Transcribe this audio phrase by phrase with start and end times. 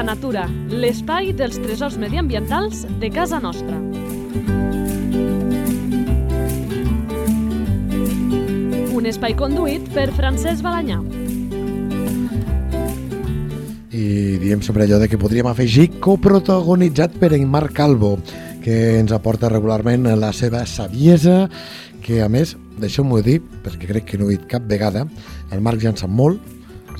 [0.00, 3.76] de Natura, l'espai dels tresors mediambientals de casa nostra.
[8.96, 11.02] Un espai conduït per Francesc Balanyà.
[13.92, 18.14] I diem sempre allò de que podríem afegir coprotagonitzat per en Marc Calvo,
[18.64, 21.50] que ens aporta regularment la seva saviesa,
[22.00, 25.04] que a més, deixeu-m'ho dir, perquè crec que no ho he dit cap vegada,
[25.52, 26.40] el Marc ja en sap molt,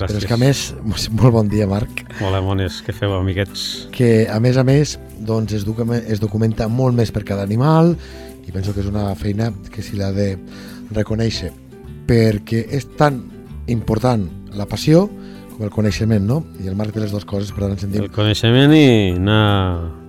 [0.01, 0.17] Gràcies.
[0.17, 0.63] però és que a més,
[1.21, 3.87] molt bon dia Marc, Hola, mones, què feu, amiguets?
[3.95, 7.95] que a més a més doncs es, documenta, es documenta molt més per cada animal
[8.47, 10.33] i penso que és una feina que s'hi l'ha de
[10.91, 11.51] reconèixer
[12.09, 13.21] perquè és tan
[13.71, 14.25] important
[14.57, 15.05] la passió
[15.51, 16.41] com el coneixement, no?
[16.63, 20.00] I el Marc té les dues coses, per tant ens sentim El coneixement i anar,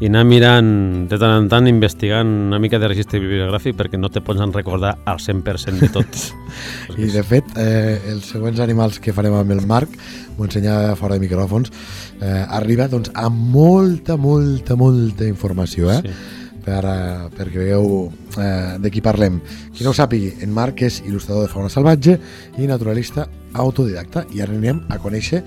[0.00, 0.68] i anar mirant
[1.10, 4.52] de tant en tant, investigant una mica de registre bibliogràfic perquè no te pots en
[4.54, 6.20] recordar al 100% de tot.
[6.98, 9.94] I de fet, eh, els següents animals que farem amb el Marc,
[10.36, 11.72] m'ho ensenya fora de micròfons,
[12.20, 16.00] eh, arriba doncs, amb molta, molta, molta informació, eh?
[16.06, 16.38] Sí.
[16.62, 18.42] per, uh, perquè veieu uh,
[18.78, 19.40] de qui parlem.
[19.74, 22.14] Qui no ho sàpigui, en Marc és il·lustrador de fauna salvatge
[22.54, 23.24] i naturalista
[23.58, 25.42] autodidacta i ara anem a conèixer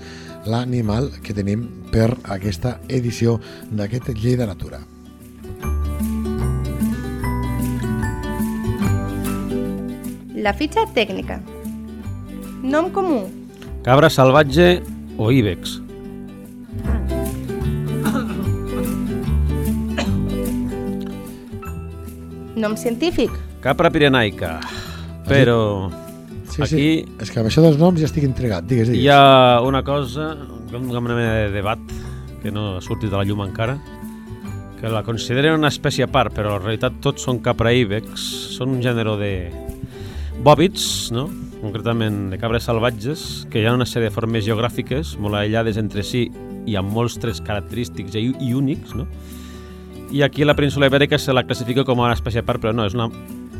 [0.46, 3.38] l'animal que tenim per aquesta edició
[3.70, 4.80] d'aquest Llei de Natura.
[10.46, 11.40] La fitxa tècnica.
[12.62, 13.24] Nom comú.
[13.86, 14.80] Cabra salvatge
[15.18, 15.80] o íbex.
[22.56, 23.30] Nom científic.
[23.60, 24.60] Capra pirenaica.
[25.26, 25.90] Però
[26.56, 26.90] Sí, aquí sí,
[27.20, 29.02] és que amb això dels noms ja estic intrigat, digues, digues.
[29.04, 30.30] hi ha una cosa,
[30.70, 31.82] com una mena de debat
[32.40, 33.76] que no ha sortit a la llum encara,
[34.80, 38.24] que la consideren una espècie a part, però en realitat tots són capra íbex,
[38.56, 39.32] són un gènere de
[40.44, 41.26] bòbits, no?
[41.60, 46.04] concretament de cabres salvatges, que hi ha una sèrie de formes geogràfiques molt aïllades entre
[46.04, 46.28] si
[46.66, 49.08] i amb molts trets característics i, i únics, no?
[50.12, 52.72] i aquí a la península ibèrica se la classifica com una espècie a part, però
[52.76, 53.10] no, és una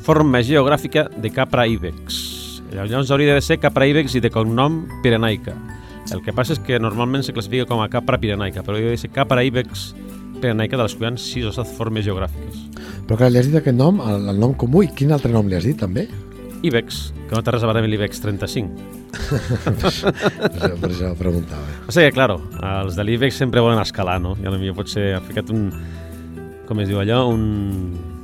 [0.07, 2.36] forma geogràfica de capra íbex.
[2.73, 5.55] Llavors hauria de ser capra íbex i de cognom pirenaica.
[6.15, 9.01] El que passa és que normalment se classifica com a capra pirenaica, però hauria de
[9.01, 9.89] ser capra íbex
[10.41, 12.63] pirenaica de les quals hi ha 6 o 7 formes geogràfiques.
[13.07, 15.49] Però clar, li has dit aquest nom, el, el nom comú, i quin altre nom
[15.49, 16.07] li has dit, també?
[16.67, 18.87] Íbex, que no té res a veure amb l'Ibex 35.
[19.17, 20.13] per, això,
[20.81, 21.65] per això preguntava.
[21.87, 24.35] O sigui, claro, els de l'Ibex sempre volen escalar, no?
[24.41, 25.69] I potser ha ficat un...
[26.67, 27.27] Com es diu allò?
[27.31, 28.16] Un...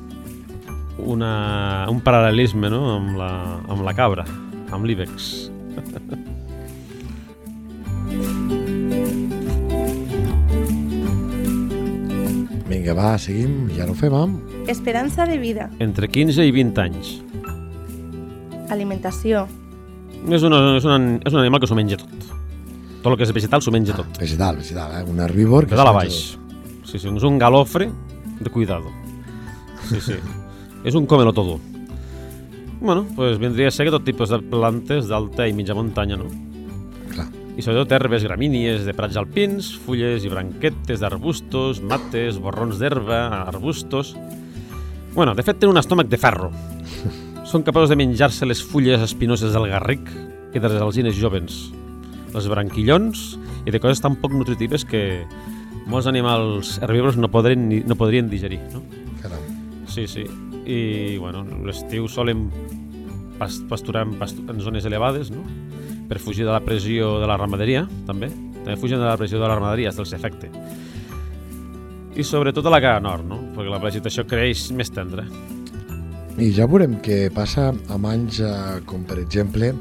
[0.99, 3.31] Una, un paral·lelisme, no?, amb la,
[3.73, 4.27] amb la cabra,
[4.73, 5.49] amb l'Ibex.
[12.69, 14.69] Vinga, va, seguim, ja no ho fem amb...
[14.71, 15.69] Esperança de vida.
[15.83, 17.15] Entre 15 i 20 anys.
[18.73, 19.47] Alimentació.
[20.29, 22.31] És, una, és, un, és un animal que s'ho menja tot.
[23.03, 24.21] Tot el que és vegetal s'ho menja tot.
[24.21, 25.03] Vegetal, vegetal, eh?
[25.11, 25.67] Un herbívor...
[25.67, 26.21] De dalt a baix.
[26.87, 27.91] Sí, sí, és un galofre
[28.39, 28.93] de cuidado.
[29.89, 30.21] Sí, sí.
[30.85, 31.61] És un cómelo todo.
[32.81, 36.27] Bueno, pues vendria a ser que tot tipus de plantes d'alta i mitja muntanya, no?
[37.13, 37.29] Clar.
[37.55, 44.17] I sobretot herbes gramínies de prats alpins, fulles i branquetes d'arbustos, mates, borrons d'herba, arbustos...
[45.15, 46.51] Bueno, de fet, tenen un estómac de ferro.
[47.51, 50.09] Són capaços de menjar-se les fulles espinoses del garric
[50.53, 51.69] i de les alzines jovens,
[52.33, 53.27] els branquillons
[53.63, 55.23] i de coses tan poc nutritives que
[55.87, 58.83] molts animals herbívors no, podrien, no podrien digerir, no?
[59.23, 59.45] Caram.
[59.87, 60.27] Sí, sí.
[60.67, 62.47] I, bueno, l'estiu solen
[63.39, 65.43] pas, pasturar en, pastu en zones elevades, no?
[66.09, 68.31] Per fugir de la pressió de la ramaderia, també.
[68.63, 70.51] També fugen de la pressió de la ramaderia, és del efecte.
[72.15, 73.41] I sobretot a la cara nord, no?
[73.57, 75.25] Perquè la vegetació creix més tendra.
[76.39, 79.73] I ja veurem què passa amb anys eh, com, per exemple,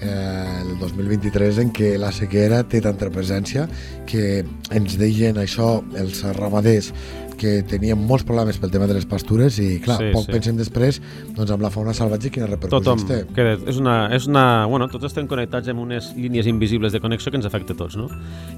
[0.00, 3.66] eh, el 2023 en què la sequera té tanta presència
[4.08, 4.44] que
[4.74, 6.92] ens deien això els ramaders
[7.38, 10.32] que tenien molts problemes pel tema de les pastures i clar, Sí, poc sí.
[10.34, 10.98] pensem després
[11.36, 13.20] doncs, amb la fauna salvatge quines repercussions Tothom, té.
[13.34, 14.44] que és una, és una...
[14.70, 17.96] Bueno, tots estem connectats amb unes línies invisibles de connexió que ens afecta a tots,
[17.96, 18.08] no?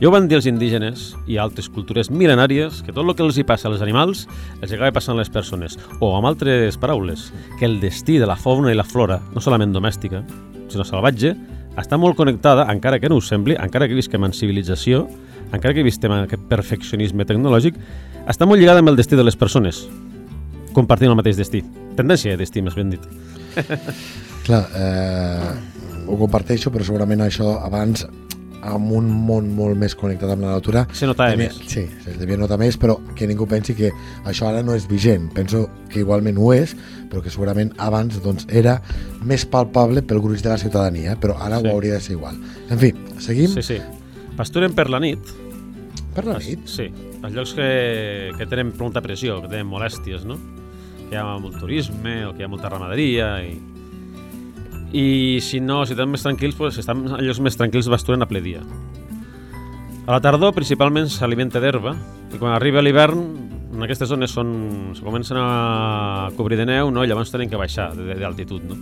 [0.01, 3.39] Ja ho van dir els indígenes i altres cultures mil·lenàries que tot el que els
[3.39, 4.27] hi passa als animals
[4.61, 5.79] els acaba passant a les persones.
[6.01, 9.73] O, amb altres paraules, que el destí de la fauna i la flora, no solament
[9.77, 10.25] domèstica,
[10.71, 11.35] sinó salvatge,
[11.81, 15.05] està molt connectada, encara que no us sembli, encara que visquem en civilització,
[15.53, 17.77] encara que visquem en aquest perfeccionisme tecnològic,
[18.31, 19.85] està molt lligada amb el destí de les persones,
[20.77, 21.63] compartint el mateix destí.
[21.99, 23.07] Tendència de destí, més ben dit.
[24.47, 25.53] Clar, eh,
[26.07, 28.07] ho comparteixo, però segurament això abans
[28.61, 31.55] amb un món molt més connectat amb la natura Se notava més.
[31.71, 33.89] Sí, es devia notar més, però que ningú pensi que
[34.29, 35.31] això ara no és vigent.
[35.33, 36.75] Penso que igualment ho és,
[37.09, 38.77] però que segurament abans doncs, era
[39.25, 41.67] més palpable pel gruix de la ciutadania, però ara Sí.
[41.67, 42.37] ho hauria de ser igual.
[42.69, 43.49] En fi, seguim.
[43.57, 43.81] Sí, sí.
[44.39, 45.33] Pasturen per la nit
[46.15, 46.67] Per la nit?
[46.71, 46.89] Sí,
[47.23, 47.69] els llocs que,
[48.39, 50.39] que tenen molta pressió, que tenen molèsties, no?
[51.09, 53.59] Que hi ha molt turisme o que hi ha molta ramaderia i...
[54.91, 58.27] I si no, si estan més tranquils, pues, si estan en llocs més tranquils pasturen
[58.27, 58.65] a ple dia.
[60.03, 61.95] A la tardor principalment s'alimenta d'herba
[62.35, 63.23] i quan arriba l'hivern
[63.71, 64.51] en aquestes zones són,
[64.99, 67.05] se comencen a cobrir de neu no?
[67.05, 68.67] i llavors tenen que baixar d'altitud.
[68.67, 68.79] No?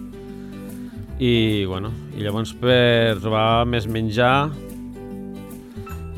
[1.19, 4.49] I, bueno, I llavors per trobar més menjar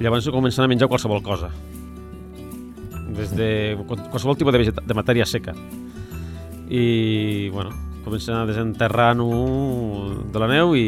[0.00, 1.50] i llavors comencen a menjar qualsevol cosa
[3.17, 5.52] des de qualsevol tipus de, vegeta- de matèria seca
[6.70, 7.70] i bueno,
[8.05, 9.26] comencen a desenterrar-ho
[10.32, 10.87] de la neu i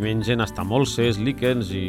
[0.00, 1.84] mengen hasta molses, líquens i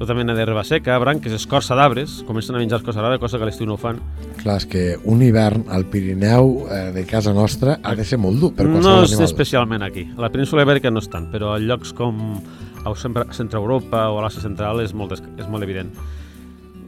[0.00, 3.48] tota mena d'herba seca, branques, escorça d'arbres, comencen a menjar escorça d'arbres, cosa que a
[3.50, 3.98] l'estiu no ho fan.
[4.40, 8.40] Clar, és que un hivern al Pirineu eh, de casa nostra ha de ser molt
[8.40, 9.28] dur per no qualsevol és animal.
[9.28, 10.06] especialment aquí.
[10.16, 12.40] A la península ibèrica no és tant, però a llocs com
[12.84, 15.90] a Centre Europa o a l'Àsia Central és molt, és molt evident.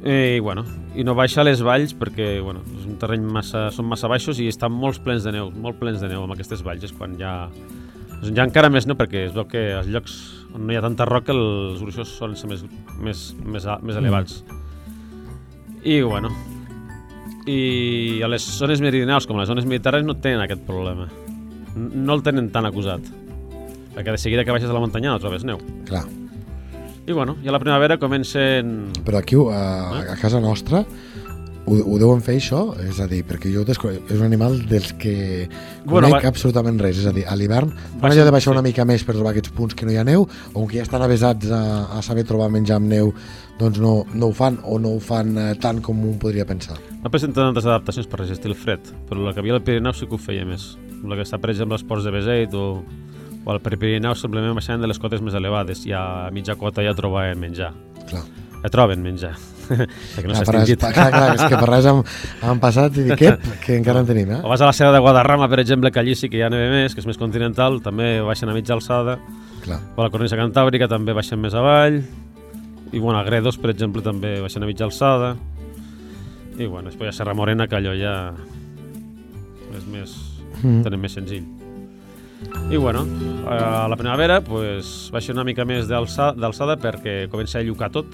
[0.03, 0.65] I, bueno,
[0.99, 4.41] i no baixa a les valls perquè bueno, és un terreny massa, són massa baixos
[4.43, 7.15] i estan molts plens de neu, molt plens de neu amb aquestes valls, és quan
[7.21, 7.49] ja...
[8.23, 10.13] Ja encara més neu perquè es veu que als llocs
[10.55, 12.61] on no hi ha tanta roca els gruixos solen ser més,
[13.03, 14.45] més, més, a- més elevats.
[15.83, 16.31] I bueno,
[17.51, 21.09] i a les zones meridionals com les zones mediterrànies no tenen aquest problema.
[21.75, 23.03] No el tenen tan acusat.
[23.93, 25.61] Perquè de seguida que baixes a la muntanya no trobes neu.
[25.89, 26.07] Clar,
[27.07, 28.93] I bueno, i a la primavera comencen...
[29.05, 30.85] però aquí a, a casa nostra
[31.67, 32.61] ho, ho deuen fer això?
[32.83, 33.79] És a dir, perquè jo és
[34.19, 35.49] un animal dels que
[35.85, 36.99] Bueno, conec va- absolutament res.
[36.99, 37.71] És a dir, a l'hivern
[38.03, 38.57] Va allò de baixar sí.
[38.57, 40.87] una mica més per trobar aquests punts que no hi ha neu, o que ja
[40.87, 41.63] estan avesats a,
[41.99, 43.13] a saber trobar menjar amb neu,
[43.59, 46.79] doncs no, no ho fan o no ho fan eh, tant com un podria pensar.
[47.03, 50.07] No presenten tantes adaptacions per resistir el fred, però la que havia al Pirineu sí
[50.07, 50.77] que ho feia més.
[51.07, 52.83] La que està, per exemple, als ports de Beseit o,
[53.45, 56.95] o al Pirineu simplement baixaven de les cotes més elevades i a mitja cota ja
[56.95, 57.73] trobaven menjar.
[58.09, 58.23] Clar.
[58.63, 59.33] Ja troben menjar.
[60.15, 60.83] Perquè no s'ha extingit.
[60.83, 62.03] clar, clar, és que per res han,
[62.47, 64.41] han passat i dic, ep, que encara en tenim, eh?
[64.45, 66.51] O vas a la serra de Guadarrama, per exemple, que allí sí que hi ha
[66.53, 69.19] neve més, que és més continental, també baixen a mitja alçada.
[69.65, 69.81] Clar.
[69.97, 72.03] O a la cornisa cantàbrica també baixen més avall.
[72.93, 75.35] I bueno, a Gredos, per exemple, també baixen a mitja alçada.
[76.59, 78.17] I bueno, després ha Serra Morena, que allò ja
[79.73, 80.15] és més...
[80.63, 80.83] Mm.
[80.85, 81.62] tenen més senzill.
[82.71, 83.07] I bueno,
[83.49, 88.07] a la primavera pues, baixa una mica més d'alça- d'alçada perquè comença a llucar tot.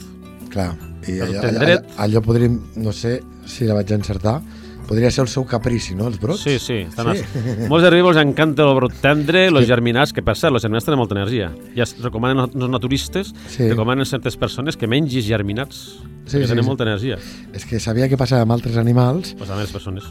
[0.50, 0.72] Clar,
[1.06, 1.76] i allò, allò, allò,
[2.06, 4.40] allò podríem, no sé si la vaig encertar,
[4.88, 6.40] podria ser el seu caprici, no, els brots?
[6.40, 6.78] Sí, sí.
[6.88, 7.22] Estan Sí.
[7.22, 7.66] sí.
[7.68, 11.14] Molts herbívors encanta el brot tendre, els germinats, que per cert, els germinats tenen molta
[11.14, 11.50] energia.
[11.76, 13.68] Ja es recomanen els naturistes, Sí.
[13.68, 16.68] recomanen certes persones que mengis germinats, Sí, que sí, tenen sí.
[16.68, 17.18] molta energia.
[17.52, 19.34] És que sabia que passava amb altres animals.
[19.36, 20.04] Pues a les persones.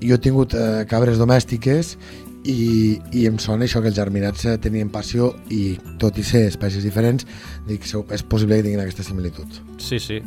[0.00, 1.98] Jo he tingut eh, cabres domèstiques
[2.44, 6.46] i, i em sona això que els germinats eh, tenien passió i tot i ser
[6.48, 7.26] espècies diferents,
[7.68, 9.60] dic, és possible que tinguin aquesta similitud.
[9.78, 10.20] Sí, sí.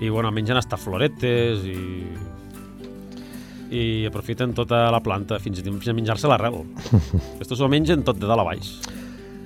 [0.00, 1.78] I bueno, mengen hasta floretes i
[3.70, 6.56] i aprofiten tota la planta fins i tot a menjar-se l'arrel.
[7.42, 8.72] Estos ho mengen tot de dalt a baix.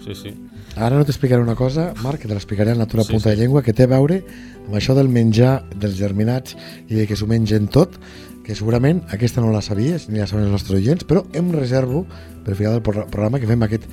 [0.05, 0.33] Sí, sí.
[0.75, 3.37] Ara no t'explicaré una cosa, Marc, que te l'explicaré a Natura Sí, Punta sí.
[3.37, 4.23] de Llengua, que té a veure
[4.65, 6.57] amb això del menjar dels germinats
[6.89, 7.95] i de que s'ho mengen tot,
[8.45, 12.05] que segurament aquesta no la sabies, ni la saben els nostres oients, però em reservo
[12.45, 13.85] per al final del pro- programa que fem aquest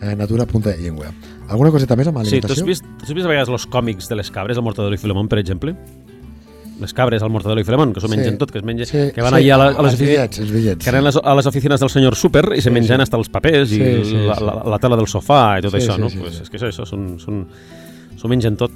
[0.00, 1.10] eh, Natura Punta de Llengua.
[1.48, 2.66] Alguna coseta més amb Sí, tu has alimentació?
[2.66, 5.26] vist, tu has vist a vegades els còmics de les cabres, el Mortadelo i Filemón,
[5.28, 5.74] per exemple?
[6.78, 8.14] Les cabres, el Mortadelo i Filemón, que s'ho Sí.
[8.16, 10.38] mengen tot, que es mengen, Sí, que van sí, allà a, la, a les bitllets,
[10.38, 10.84] els bitllets.
[10.84, 13.02] que anen a les, oficines del senyor Super i se Sí, mengen sí.
[13.02, 14.44] hasta els papers i Sí, sí, la, sí.
[14.44, 16.08] la, la tela del sofà i tot Sí, això, sí, no?
[16.08, 16.42] sí, pues sí.
[16.42, 17.48] És que és això, són, són,
[18.16, 18.70] s'ho mengen tot.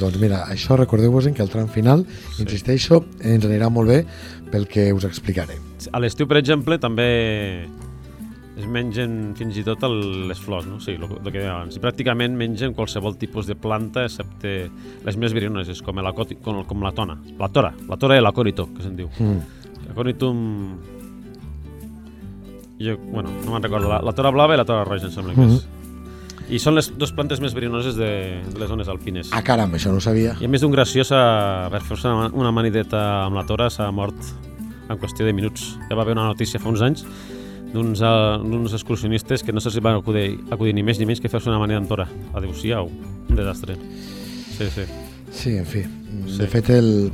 [0.00, 2.42] Doncs mira, això recordeu-vos que al tram final, Sí.
[2.42, 4.04] insisteixo, ens anirà molt bé
[4.50, 5.58] pel que us explicaré.
[5.92, 7.66] A l'estiu, per exemple, també
[8.56, 10.78] es mengen fins i tot el, les flors, no?
[10.80, 11.74] Sí, el, el que deia abans.
[11.76, 14.70] I pràcticament mengen qualsevol tipus de planta, excepte
[15.04, 17.18] les més virinones, com la, com, com la tona.
[17.38, 19.10] La tora, la tora i l'acònito, que se'n diu.
[19.18, 19.40] Mm.
[19.88, 20.44] L'acònitum...
[22.78, 23.88] Jo, bueno, no me'n recordo.
[23.88, 25.66] La, la tora blava i la tora roja, em sembla que és.
[26.52, 28.10] I són les dues plantes més verinoses de,
[28.44, 29.30] de les zones alpines.
[29.32, 30.34] Ah, caram, això no ho sabia.
[30.40, 33.88] I a més d'un graciós, a, per fer-se una, una manideta amb la tora, s'ha
[33.94, 34.18] mort
[34.90, 35.72] en qüestió de minuts.
[35.88, 37.06] Ja va haver una notícia fa uns anys
[37.74, 41.32] d'uns eh, excursionistes que no sé si van acudir, acudir ni més ni menys que
[41.32, 42.06] fer-se una manida amb tora.
[42.36, 43.74] Adéu-siau, un desastre.
[44.54, 44.84] Sí, sí.
[45.34, 45.82] Sí, en fi.
[46.28, 46.38] Sí.
[46.38, 47.10] De fet, el...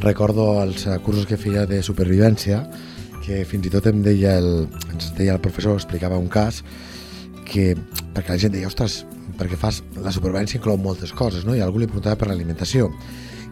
[0.00, 2.62] recordo els eh, cursos que feia de supervivència
[3.22, 6.62] que fins i tot em deia el, ens deia el professor, explicava un cas
[7.48, 7.72] que,
[8.14, 9.02] perquè la gent deia, ostres,
[9.38, 11.56] perquè fas, la supervivència inclou moltes coses, no?
[11.56, 12.90] I algú li preguntava per l'alimentació.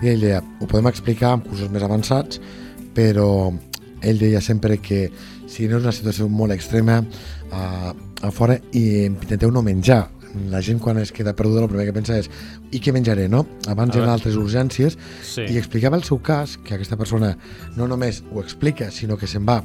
[0.00, 2.40] I ell deia, ho podem explicar amb cursos més avançats,
[2.94, 3.50] però
[4.02, 5.10] ell deia sempre que
[5.50, 7.02] si no és una situació molt extrema,
[7.50, 7.92] a,
[8.22, 10.06] a fora i intenteu no menjar
[10.50, 12.28] la gent quan es queda perduda el primer que pensa és
[12.70, 13.40] i què menjaré, no?
[13.66, 14.12] Abans hi ha veure.
[14.12, 14.94] altres urgències
[15.26, 15.42] Sí.
[15.50, 17.36] i explicava el seu cas, que aquesta persona
[17.76, 19.64] no només ho explica, sinó que se'n va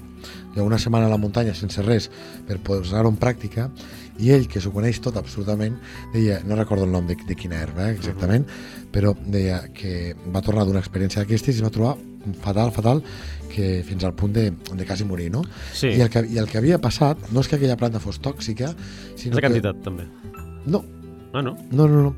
[0.55, 2.09] de una setmana a la muntanya sense res
[2.47, 3.69] per posar-ho en pràctica
[4.19, 5.75] i ell, que s'ho coneix tot absolutament,
[6.13, 8.45] deia, no recordo el nom de, de quina herba eh, exactament,
[8.93, 11.95] però deia que va tornar d'una experiència d'aquestes i es va trobar
[12.41, 13.03] fatal, fatal,
[13.51, 15.43] que fins al punt de, de quasi morir, no?
[15.73, 15.91] Sí.
[15.93, 18.71] I, el que, I el que havia passat no és que aquella planta fos tòxica,
[19.15, 19.51] sinó La que...
[19.51, 20.07] quantitat, també.
[20.65, 20.83] No,
[21.35, 21.57] Ah, no?
[21.71, 22.15] no, no, no.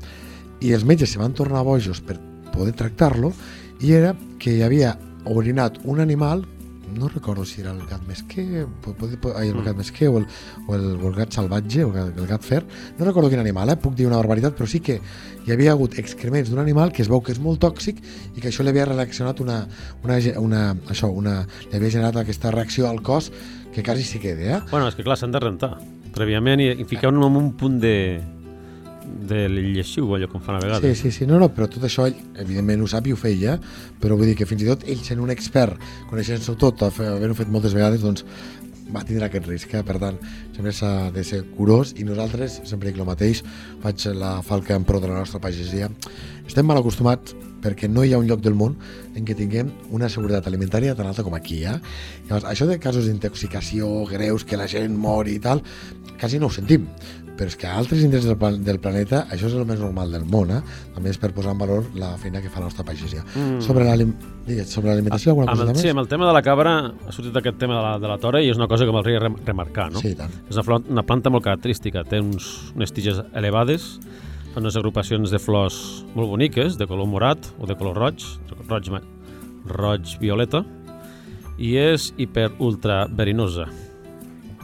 [0.62, 2.14] I els metges se van tornar bojos per
[2.54, 3.32] poder tractar-lo
[3.82, 4.92] i era que hi havia
[5.26, 6.44] orinat un animal
[6.94, 8.66] no recordo si era el gat mesquer
[9.34, 9.64] ai, el Mm.
[9.64, 10.26] gat mesquer o el,
[10.66, 12.64] o el, o el gat salvatge o el el gat fer
[12.98, 13.76] no recordo quin animal, eh?
[13.76, 15.00] puc dir una barbaritat però sí que
[15.46, 18.00] hi havia hagut excrements d'un animal que es veu que és molt tòxic
[18.36, 19.66] i que això li havia reaccionat una,
[20.04, 23.30] una, una, això, una, li havia generat aquesta reacció al cos
[23.74, 24.60] que quasi s'hi queda, eh?
[24.70, 25.76] Bueno, és que clar, s'han de rentar
[26.14, 28.20] prèviament i, i ficar en un punt de
[29.28, 30.98] de lleixiu, allò com fan a Sí, vegades.
[30.98, 33.58] sí, sí, no, no, però tot això ell, evidentment, ho sap i ho feia,
[34.00, 35.76] però vull dir que fins i tot ell sent un expert,
[36.10, 38.24] coneixent-s'ho tot, havent-ho fet moltes vegades, doncs
[38.94, 39.82] va tindre aquest risc, eh?
[39.84, 40.16] per tant,
[40.56, 43.42] sempre s'ha de ser curós i nosaltres, sempre dic el mateix,
[43.82, 45.90] faig la falca en pro de la nostra pagesia,
[46.46, 48.76] estem mal acostumats perquè no hi ha un lloc del món
[49.18, 51.64] en què tinguem una seguretat alimentària tan alta com aquí.
[51.66, 51.74] Eh?
[52.28, 55.60] Llavors, això de casos d'intoxicació greus, que la gent mori i tal,
[56.20, 56.86] quasi no ho sentim,
[57.38, 60.10] però és que a altres indrets del, plan del planeta això és el més normal
[60.14, 60.60] del món, eh?
[60.94, 63.22] també és per posar en valor la feina que fa la nostra pagesia.
[63.34, 63.60] Mm.
[63.64, 65.82] Sobre l'alimentació, alguna Amb cosa el, més?
[65.84, 68.18] sí, amb el tema de la cabra ha sortit aquest tema de la, de la
[68.22, 70.02] tora i és una cosa que m'hauria rem remarcar, no?
[70.02, 70.34] Sí, tant.
[70.50, 73.92] És una, una planta molt característica, té uns, unes tiges elevades,
[74.54, 75.78] fan unes agrupacions de flors
[76.16, 78.24] molt boniques, de color morat o de color roig,
[78.66, 78.90] roig,
[79.78, 80.64] roig violeta,
[81.58, 83.66] i és hiper ultra verinosa.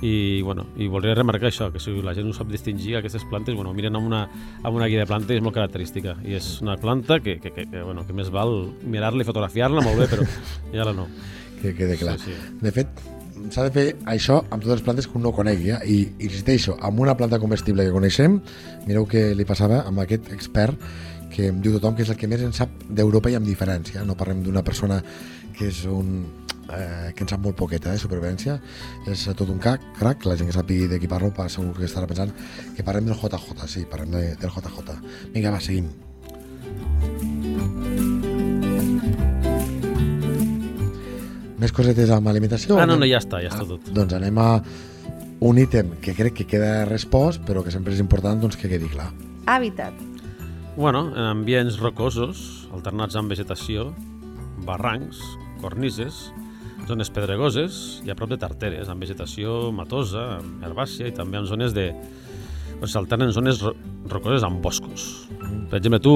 [0.05, 3.57] I, bueno, i voldria remarcar això, que si la gent no sap distingir aquestes plantes,
[3.57, 4.25] bueno, miren amb una,
[4.61, 6.19] amb una guia de és molt característica.
[6.25, 9.81] I és una planta que, que, que, que, bueno, que més val mirar-la i fotografiar-la
[9.81, 10.27] molt bé, però
[10.77, 11.09] ja la no.
[11.63, 12.19] Que quede clar.
[12.21, 12.59] Sí, sí.
[12.61, 13.01] De fet,
[13.49, 15.73] s'ha de fer això amb totes les plantes que un no conegui.
[15.73, 15.81] Eh?
[15.89, 18.39] I, i insisteixo, amb una planta comestible que coneixem,
[18.85, 20.77] mireu què li passava amb aquest expert
[21.35, 24.05] que em diu tothom que és el que més en sap d'Europa i amb diferència.
[24.07, 25.01] No parlem d'una persona
[25.57, 28.59] que és un eh, que en sap molt poqueta de supervivència
[29.11, 31.85] és tot un crac, crac la gent que sàpiga de qui parlo pa- segur que
[31.89, 32.33] estarà pensant
[32.77, 34.99] que parlem del JJ, sí, parlem de, del JJ
[35.35, 35.91] vinga va, seguim
[41.61, 42.77] més cosetes amb alimentació?
[42.81, 43.87] Ah, no, no, ja està, ja està tot.
[43.95, 44.49] doncs anem a
[45.45, 48.89] un ítem que crec que queda respost, però que sempre és important doncs, que quedi
[48.93, 49.11] clar.
[49.51, 49.95] Hàbitat.
[50.77, 53.91] Bueno, en ambients rocosos, alternats amb vegetació,
[54.67, 55.21] barrancs,
[55.63, 56.27] cornises,
[56.89, 61.47] zones pedregoses i a prop de tarteres, amb vegetació matosa, amb herbàcia i també en
[61.51, 61.89] zones de...
[62.81, 63.75] on s'alternen zones ro
[64.11, 65.29] rocoses amb boscos.
[65.71, 66.15] Per exemple, tu...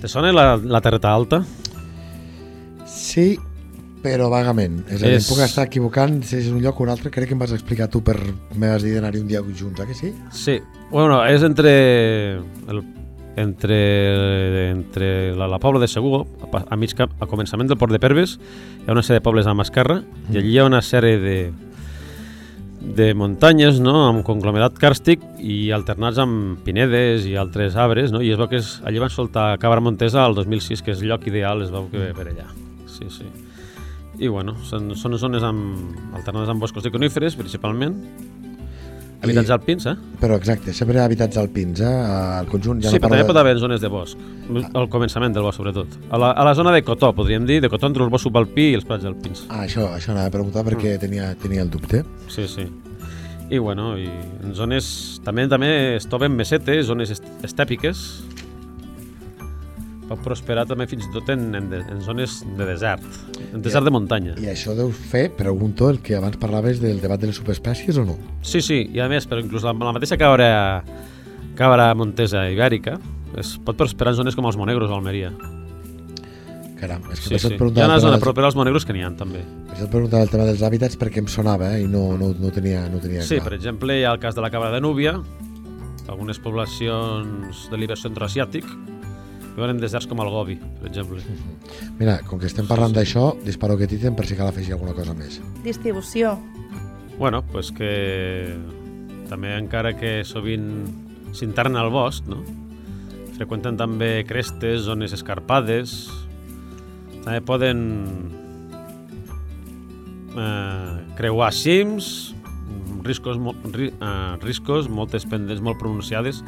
[0.00, 1.38] Te sona la, la Terreta Alta?
[2.84, 3.38] Sí,
[4.04, 4.82] però vagament.
[4.90, 7.12] És a dir, És- puc estar equivocant si és un lloc o un altre.
[7.14, 8.18] Crec que em vas explicar tu per...
[8.58, 10.12] Me vas dir d'anar-hi un dia junts, eh que sí?
[10.32, 10.58] Sí.
[10.90, 11.72] Bueno, és entre...
[12.68, 12.82] El,
[13.36, 18.00] entre, entre la, la Pobla de Segur, a, a mig a començament del Port de
[18.02, 20.00] Perves, hi ha una sèrie de pobles amb esquerra,
[20.30, 21.38] i allí hi ha una sèrie de,
[22.84, 28.30] de muntanyes, no?, amb conglomerat càrstic i alternats amb pinedes i altres arbres, no?, i
[28.34, 31.26] es veu que és, allí van soltar Cabra Montesa al 2006, que és el lloc
[31.30, 32.46] ideal, es veu que per allà.
[32.90, 33.26] Sí, sí.
[34.22, 37.96] I bueno, són, són zones amb, alternades amb boscos de coníferes, principalment,
[39.24, 39.94] habitats alpins, eh?
[40.20, 41.84] Però exacte, sempre habitats alpins, eh?
[42.40, 44.18] Al conjunt ja sí, no però també de- pot haver zones de bosc,
[44.74, 45.98] al començament del bosc, sobretot.
[46.10, 48.70] A la, a la zona de Cotó, podríem dir, de Cotó entre el bosc subalpí
[48.70, 49.44] i els prats alpins.
[49.48, 51.00] Ah, això, això anava a preguntar perquè Mm.
[51.00, 52.04] tenia, tenia el dubte.
[52.28, 52.68] Sí, sí.
[53.50, 54.06] I bueno, i
[54.42, 55.20] en zones...
[55.24, 58.24] També també es troben mesetes, zones est estèpiques.
[60.08, 63.04] Pot prosperar també fins i tot en, en, de, en zones de desert,
[63.54, 64.34] en desert de muntanya.
[64.42, 68.04] I això deu fer, pregunto, el que abans parlaves del debat de les subespècies o
[68.04, 68.18] no?
[68.44, 70.82] Sí, sí, i a més, però inclús la, la mateixa cabra,
[71.56, 72.98] cabra montesa ibèrica
[73.40, 75.32] es pot prosperar en zones com els Monegros o Almeria.
[76.78, 77.54] Caram, és que Sí, sí.
[77.54, 79.40] Hi ha una zona dels, propera als Monegros que n'hi ha també.
[79.66, 81.82] per això et preguntava el tema dels hàbitats perquè em sonava eh?
[81.84, 83.48] i no, no, no tenia, no tenia Sí, clar.
[83.48, 85.14] per exemple, hi ha el cas de la cabra de Núbia,
[86.08, 88.66] algunes poblacions de l'hivern centroasiàtic,
[89.54, 91.22] viuen en deserts com el Gobi, per exemple.
[92.00, 95.14] Mira, com que estem parlant d'això, disparo aquest ítem per si cal afegir alguna cosa
[95.16, 95.40] més.
[95.64, 96.34] Distribució.
[97.18, 98.56] Bueno, pues que
[99.30, 100.68] també encara que sovint
[101.34, 102.42] s'internen al bosc, no?
[103.34, 106.04] freqüenten també crestes, zones escarpades,
[107.24, 107.80] també poden
[110.38, 112.34] eh, creuar cims,
[113.04, 116.40] riscos, molt, ri, uh, riscos, moltes pendents molt pronunciades,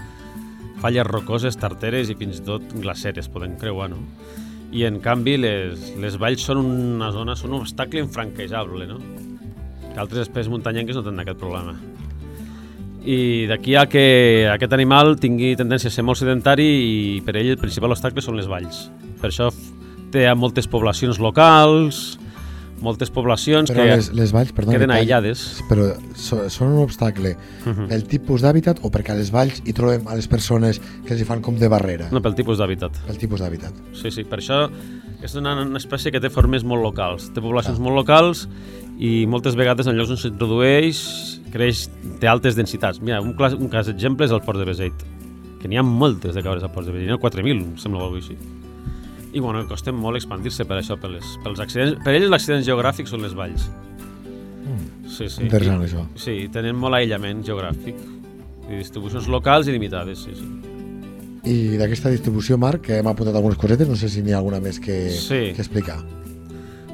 [0.87, 4.05] falles rocoses, tarteres i fins i tot glaceres poden creuar, no?
[4.77, 9.01] I en canvi les, les valls són una zona, són un obstacle infranquejable, no?
[9.91, 11.75] Que altres espècies muntanyenques no tenen aquest problema.
[13.07, 14.05] I d'aquí a que
[14.51, 16.95] aquest animal tingui tendència a ser molt sedentari i
[17.27, 18.87] per ell el principal obstacle són les valls.
[19.23, 19.51] Per això
[20.15, 22.19] té moltes poblacions locals,
[22.81, 25.63] moltes poblacions Però que les, les valls, perdona, queden que aïllades.
[25.69, 27.91] però són un obstacle Mhm.
[27.91, 31.23] el tipus d'hàbitat o perquè a les valls hi trobem a les persones que els
[31.23, 32.09] hi fan com de barrera?
[32.13, 32.93] No, pel tipus d'hàbitat.
[33.09, 33.73] El tipus d'hàbitat.
[33.95, 34.71] Sí, sí, per això
[35.23, 37.83] és una, una espècie que té formes molt locals, té poblacions Ah.
[37.83, 38.49] molt locals
[38.99, 41.89] i moltes vegades en llocs on s'introdueix creix,
[42.21, 43.01] té altes densitats.
[43.01, 44.93] Mira, un, clas, un cas exemple és el Port de Beseit,
[45.63, 48.03] que n'hi ha moltes de cabres al Port de Beseit, n'hi ha 4.000, em sembla
[48.03, 48.37] alguna cosa així.
[49.37, 51.99] I bueno, costa molt expandir-se per això, per, les, pels accidents.
[52.05, 53.67] Per ells l'accident geogràfic són les valls.
[55.07, 55.45] Sí, sí.
[55.45, 56.05] Interessant, I, això.
[56.19, 58.01] Sí, tenen molt aïllament geogràfic
[58.67, 60.49] i distribucions locals i limitades, sí, sí.
[61.47, 64.59] I d'aquesta distribució, Marc, que hem apuntat algunes cosetes, no sé si n'hi ha alguna
[64.61, 65.53] més que, Sí.
[65.55, 66.01] que explicar.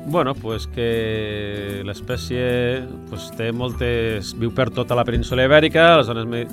[0.04, 4.34] Bueno, pues que l'espècie pues, té moltes...
[4.36, 6.44] viu per tota la península ibèrica, les zones, me,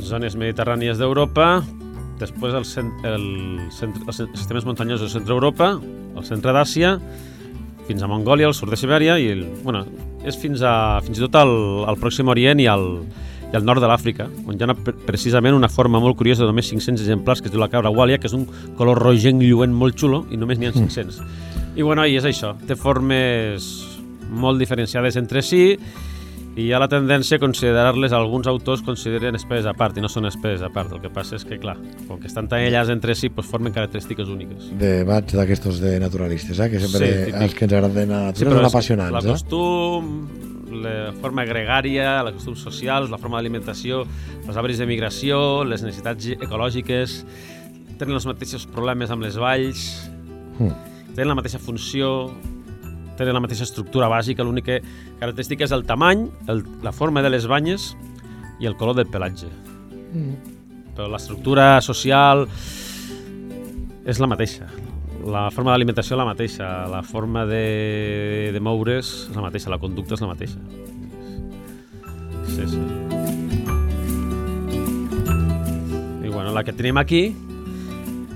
[0.00, 1.64] zones mediterrànies d'Europa,
[2.20, 3.26] després el, cent, el,
[3.74, 6.94] centre, els sistemes muntanyosos de centre Europa, el centre d'Àsia,
[7.88, 9.82] fins a Mongòlia, al sud de Sibèria, i el, bueno,
[10.26, 11.52] és fins, a, fins i tot al,
[11.90, 12.86] al Pròxim Orient i al,
[13.50, 14.76] i al nord de l'Àfrica, on hi ha una,
[15.08, 18.20] precisament una forma molt curiosa de només 500 exemplars, que es diu la cabra wàlia,
[18.20, 18.46] que és un
[18.78, 21.22] color rogenc lluent molt xulo, i només n'hi ha 500.
[21.74, 23.72] I bueno, i és això, té formes
[24.30, 25.64] molt diferenciades entre si
[26.60, 30.10] i hi ha la tendència a considerar-les, alguns autors consideren espècies a part i no
[30.12, 30.92] són espècies a part.
[30.92, 31.76] El que passa és que, clar,
[32.08, 34.68] com que estan tan aïllades entre si, doncs formen característiques úniques.
[34.80, 36.68] Debats d'aquestos de naturalistes, eh?
[36.72, 39.12] que sempre Sí, els que ens agraden a Sí, sí, són apassionants.
[39.16, 39.32] La Eh?
[39.32, 40.10] costum,
[40.82, 44.04] la forma gregària, els costums socials, la forma d'alimentació,
[44.46, 47.24] els hàbits de migració, les necessitats ecològiques,
[47.98, 50.10] tenen els mateixos problemes amb les valls,
[50.60, 50.72] Mm.
[51.16, 52.30] tenen la mateixa funció,
[53.20, 54.78] tenen la mateixa estructura bàsica, l'única
[55.20, 57.92] característica és el tamany, el, la forma de les banyes
[58.60, 59.50] i el color del pelatge.
[60.12, 60.56] Mm.
[60.96, 62.46] Però l'estructura social
[64.08, 64.68] és la mateixa.
[65.20, 69.80] La forma d'alimentació és la mateixa, la forma de, de moure's és la mateixa, la
[69.82, 70.60] conducta és la mateixa.
[72.48, 72.80] Sí, sí.
[76.24, 77.26] I bueno, la que tenim aquí,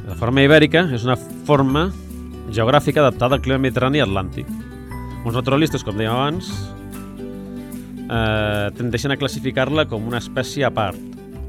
[0.05, 1.17] la forma ibèrica, és una
[1.49, 1.89] forma
[2.53, 4.53] geogràfica adaptada al clima mediterrani i atlàntic.
[5.25, 6.51] Uns naturalistes, com dèiem abans,
[8.05, 11.01] eh, tendeixen a classificar-la com una espècie a part,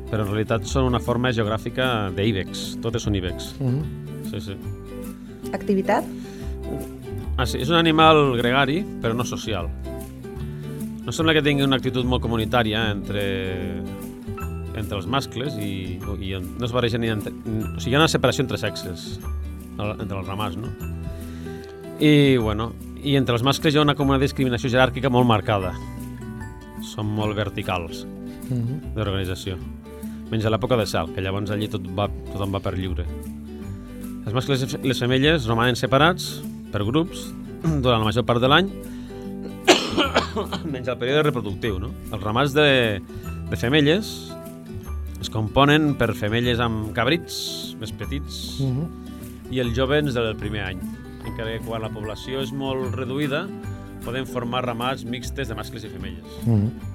[0.09, 3.51] però en realitat són una forma geogràfica d'íbex, totes són íbex.
[3.59, 3.81] Mm.
[4.31, 4.55] Sí, sí.
[5.53, 6.07] Activitat?
[7.35, 9.67] Ah, sí, és un animal gregari, però no social.
[11.05, 13.25] No sembla que tingui una actitud molt comunitària entre,
[14.73, 18.09] entre els mascles i, i no es barregen ni entre, o sigui, hi ha una
[18.09, 19.19] separació entre sexes
[19.75, 20.71] entre els ramats, no?
[21.99, 22.71] I, bueno,
[23.05, 25.73] i entre els mascles hi ha una, com una discriminació jeràrquica molt marcada.
[26.85, 28.05] Són molt verticals
[28.45, 28.93] Mm.
[28.93, 29.55] d'organització.
[30.29, 33.05] Menys a l'època de sal, que llavors allí tot va, tothom va per lliure.
[34.25, 36.41] Els mascles i les femelles romanen separats
[36.71, 37.31] per grups
[37.63, 38.69] durant la major part de l'any,
[40.73, 41.79] menys el període reproductiu.
[41.81, 41.89] No?
[42.11, 43.01] Els ramats de,
[43.49, 44.11] de femelles
[45.21, 48.85] es componen per femelles amb cabrits més petits Mm.
[49.53, 50.79] i els jovens del primer any.
[51.25, 53.45] Encara que quan la població és molt reduïda,
[54.05, 56.37] poden formar ramats mixtes de mascles i femelles.
[56.45, 56.93] Mm.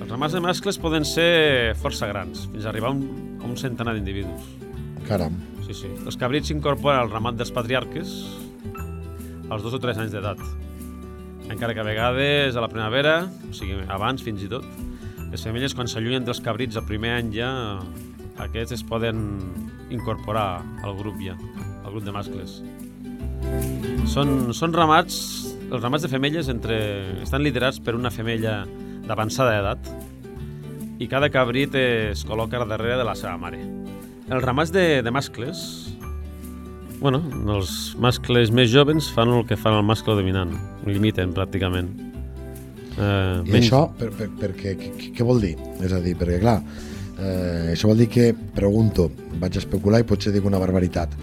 [0.00, 3.56] Els ramats de mascles poden ser força grans, fins a arribar a un, a un
[3.60, 4.48] centenar d'individus.
[5.08, 5.36] Caram.
[5.66, 5.90] Sí, sí.
[6.06, 8.14] Els cabrits s'incorporen al ramat dels patriarques
[9.50, 10.40] als dos o tres anys d'edat.
[11.50, 14.66] Encara que a vegades a la primavera, o sigui, abans fins i tot,
[15.30, 17.50] les femelles quan s'allunyen dels cabrits el primer any ja,
[18.42, 19.20] aquests es poden
[19.94, 21.36] incorporar al grup ja,
[21.84, 22.60] al grup de mascles.
[24.10, 25.16] Són, són ramats,
[25.70, 26.76] els ramats de femelles entre,
[27.22, 28.64] estan liderats per una femella
[29.06, 29.90] d'avançada edat
[31.00, 33.62] i cada cabrit es col·loca darrere de la seva mare.
[34.30, 35.62] Els ramats de, de mascles,
[37.00, 37.22] bueno,
[37.56, 40.52] els mascles més joves fan el que fan el mascle dominant,
[40.86, 41.88] limiten pràcticament.
[43.00, 45.54] Eh, I això, per, per, perquè, què, què vol dir?
[45.80, 46.58] És a dir, perquè clar,
[47.16, 49.08] eh, això vol dir que, pregunto,
[49.40, 51.16] vaig especular i potser dic una barbaritat,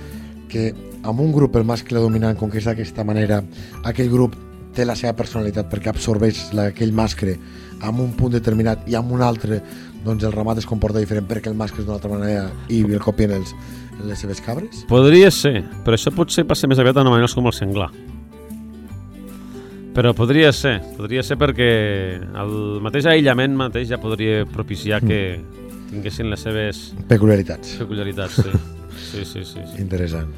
[0.50, 0.72] que
[1.04, 3.42] amb un grup el mascle dominant, és d'aquesta manera,
[3.84, 4.36] aquell grup
[4.76, 7.38] té la seva personalitat perquè absorbeix aquell mascle
[7.82, 9.62] amb un punt determinat i amb un altre
[10.06, 13.02] doncs el ramat es comporta diferent perquè el mascle és d'una altra manera i el
[13.04, 13.54] copien els,
[14.06, 14.86] les seves cabres?
[14.90, 17.90] Podria ser, però això potser passa més aviat en animals com el senglar.
[19.98, 21.70] Però podria ser, podria ser perquè
[22.22, 22.56] el
[22.86, 25.22] mateix aïllament mateix ja podria propiciar que
[25.90, 27.80] tinguessin les seves Peculiaritats.
[27.82, 28.77] peculiaritats, sí.
[28.98, 29.62] Sí, sí, sí.
[29.62, 29.82] sí.
[29.82, 30.34] Interessant.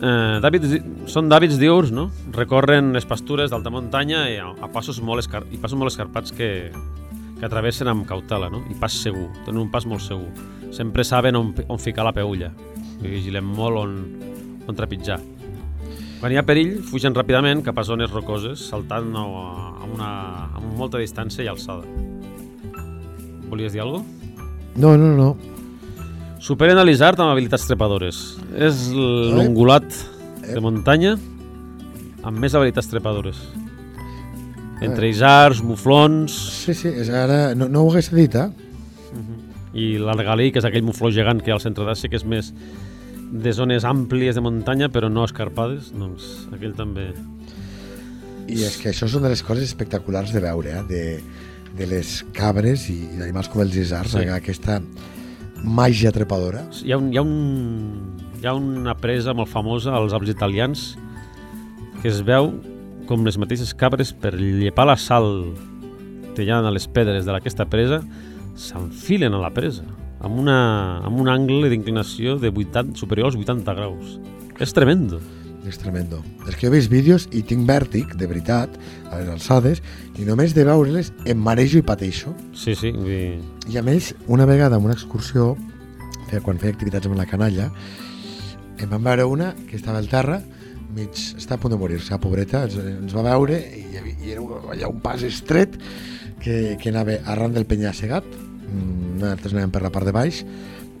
[0.00, 0.78] Eh, d'hàbits,
[1.12, 2.06] són d'hàbits diurs, no?
[2.32, 6.32] Recorren les pastures d'alta muntanya i a, a passos molt, escar i passos molt escarpats
[6.32, 6.70] que,
[7.36, 8.62] que travessen amb cautela, no?
[8.72, 10.30] I pas segur, tenen un pas molt segur.
[10.72, 12.48] Sempre saben on, on ficar la peulla.
[13.00, 13.98] I vigilen molt on,
[14.64, 15.20] on trepitjar.
[16.20, 20.10] Quan hi ha perill, fugen ràpidament cap a zones rocoses, saltant a, a, una,
[20.56, 21.84] a molta distància i alçada.
[23.52, 24.16] Volies dir alguna cosa?
[24.80, 25.30] No, no, no.
[26.40, 28.20] Superen a l'Isard amb habilitats trepadores.
[28.56, 29.86] És l'ungulat
[30.46, 31.16] de muntanya
[32.24, 33.40] amb més habilitats trepadores.
[34.80, 36.32] Entre isards, muflons
[36.64, 37.50] Sí, sí, és ara...
[37.54, 38.48] No, no ho hagués dit, eh?
[39.76, 42.24] i l'argalí, que és aquell mufló gegant que hi ha al centre d'Àsia, que és
[42.26, 42.48] més
[43.30, 47.10] de zones àmplies de muntanya però no escarpades, doncs aquell també...
[48.50, 50.82] I és que això són de les coses espectaculars de veure, eh?
[50.88, 51.04] de,
[51.78, 54.24] de les cabres i d'animals com els isards, Sí.
[54.24, 54.32] sí.
[54.34, 54.80] aquesta
[55.64, 56.64] màgia trepadora.
[56.84, 60.90] Hi ha, un, hi, ha un, hi ha una presa molt famosa als Alps italians
[62.00, 62.52] que es veu
[63.08, 65.50] com les mateixes cabres per llepar la sal
[66.36, 68.00] tallant a les pedres d'aquesta presa
[68.56, 69.84] s'enfilen a la presa
[70.20, 70.60] amb, una,
[71.04, 74.18] amb un angle d'inclinació de 80, superior als 80 graus.
[74.60, 75.20] És tremendo.
[75.68, 76.22] És tremendo.
[76.48, 78.76] És que jo he vist vídeos i tinc vèrtic, de veritat,
[79.10, 79.82] a les alçades,
[80.16, 82.32] i només de veure-les em marejo i pateixo.
[82.56, 82.92] Sí, sí.
[83.04, 85.52] dir, I a més, una vegada en una excursió,
[86.44, 87.68] quan feia activitats amb la canalla,
[88.80, 90.40] em van veure una que estava al terra,
[90.94, 94.32] mig, està a punt de morir-se, pobreta, ens, ens va veure i, hi havia, i
[94.34, 95.76] era un, allà un pas estret
[96.40, 100.42] que, que anava arran del penya-segat, mm, nosaltres anàvem per la part de baix,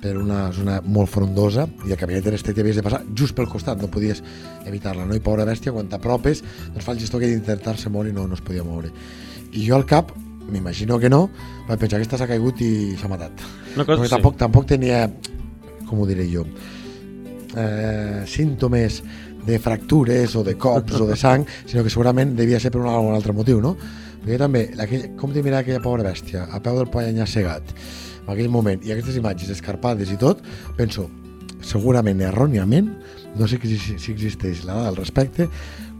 [0.00, 3.48] per una zona molt frondosa i el cabinet era estret havies de passar just pel
[3.50, 4.22] costat, no podies
[4.66, 5.16] evitar-la, no?
[5.16, 8.38] I pobra bèstia, quan t'apropes, doncs fa el gestor que d'intentar-se moure i no, no
[8.38, 8.90] es podia moure.
[9.52, 10.14] I jo al cap,
[10.50, 11.26] m'imagino que no,
[11.68, 13.44] vaig pensar que esta s'ha caigut i s'ha matat.
[13.76, 15.04] una cosa, Perquè tampoc, tampoc tenia,
[15.86, 16.46] com ho diré jo,
[17.56, 19.02] eh, símptomes
[19.46, 22.88] de fractures o de cops o de sang, sinó que segurament devia ser per un,
[22.88, 23.76] algun altre motiu, no?
[24.20, 27.74] Perquè també, aquell, com te mirar aquella pobra bèstia, a peu del pollanyà segat,
[28.20, 30.42] en aquell moment, i aquestes imatges escarpades i tot,
[30.76, 31.08] penso,
[31.64, 32.90] segurament erròniament,
[33.38, 35.48] no sé si, si existeix la dada al respecte,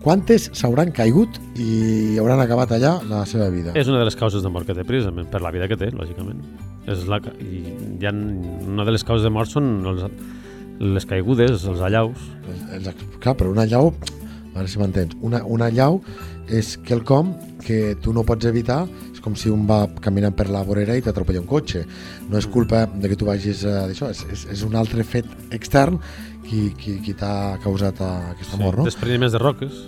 [0.02, 3.74] quantes s'hauran caigut i hauran acabat allà la seva vida.
[3.78, 5.90] És una de les causes de mort que té precisament, per la vida que té,
[5.94, 6.40] lògicament.
[6.90, 7.64] És la, i
[8.00, 10.06] hi ha, una de les causes de mort són els,
[10.80, 12.30] les caigudes, els allaus.
[12.48, 13.92] Els, els, clar, però una llau,
[14.50, 16.00] a veure si m'entens, una, una llau
[16.50, 17.32] és quelcom
[17.62, 18.82] que tu no pots evitar,
[19.12, 21.84] és com si un va caminant per la vorera i t'atropella un cotxe.
[22.30, 25.28] No és culpa de que tu vagis a d'això, és, és, és un altre fet
[25.54, 26.00] extern
[26.46, 28.88] qui, qui, qui t'ha causat a aquesta mort, no?
[28.88, 29.84] Despreniments de roques.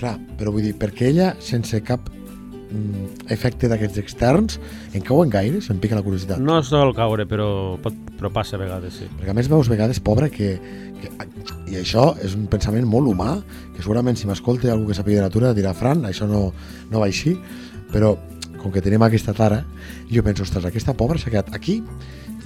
[0.00, 2.25] Clar, però vull dir, perquè ella, sense cap mm,
[3.32, 4.58] efecte d'aquests externs,
[4.94, 6.40] en cauen gaire, se'm pica la curiositat.
[6.42, 7.48] No sol caure, però,
[7.82, 9.08] pot, però passa a vegades, sí.
[9.18, 10.56] Perquè a més veus vegades, pobra, que,
[11.00, 11.12] que...
[11.66, 13.40] I això és un pensament molt humà,
[13.74, 16.48] que segurament si m'escolta algú que sàpiga de natura dirà, Fran, això no,
[16.92, 17.34] no va així,
[17.92, 18.14] però
[18.60, 19.60] com que tenim aquesta tara,
[20.10, 21.80] jo penso, ostres, aquesta pobra s'ha quedat aquí,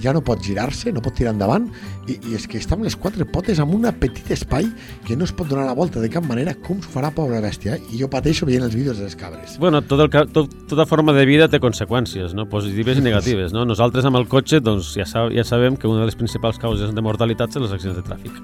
[0.03, 1.67] ja no pot girar-se, no pot tirar endavant,
[2.07, 4.67] i, i és que està amb les quatre potes en un petit espai
[5.07, 7.77] que no es pot donar la volta de cap manera, com s'ho farà, pobra bèstia,
[7.77, 7.93] eh?
[7.93, 9.57] i jo pateixo veient els vídeos de les cabres.
[9.61, 12.47] Bueno, tot el, tot, tota forma de vida té conseqüències, no?
[12.49, 13.53] positives i negatives.
[13.55, 13.65] No?
[13.67, 16.95] Nosaltres amb el cotxe doncs, ja, sa ja sabem que una de les principals causes
[16.95, 18.41] de mortalitat són les accidents de tràfic.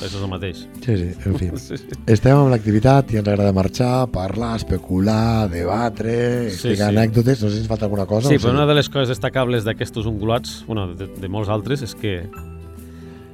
[0.00, 0.60] Això és el mateix.
[0.80, 1.48] Sí, sí, en fi.
[1.60, 1.88] Sí, sí.
[2.08, 6.14] Estem amb l'activitat i ens agrada marxar, parlar, especular, debatre,
[6.48, 6.96] Sí, explicar sí.
[6.96, 8.28] anècdotes, no sé si ens falta alguna cosa.
[8.28, 11.82] Sí, però sigui- una de les coses destacables d'aquests ungulats, bueno, de, de molts altres,
[11.84, 12.14] és que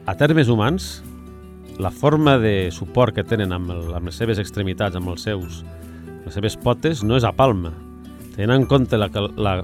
[0.06, 1.02] a termes humans,
[1.78, 5.62] la forma de suport que tenen amb, el, amb les seves extremitats, amb els seus,
[6.24, 7.72] les seves potes, no és a palma.
[8.34, 9.58] Tenint en compte la, la,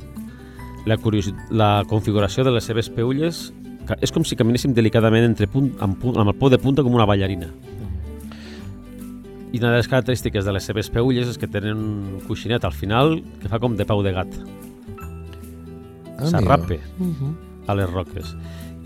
[0.86, 3.50] la, curiosi- la configuració de les seves peulles,
[4.00, 6.94] és com si caminessin delicadament entre punt, amb, punt, amb el pou de punta com
[6.94, 7.50] una ballarina.
[9.52, 12.72] I una de les característiques de les seves peulles és que tenen un coixinet al
[12.72, 14.38] final que fa com de peu de gat.
[16.16, 16.80] Ah, s'arrape.
[16.98, 17.32] Uh -huh.
[17.66, 18.36] a les roques.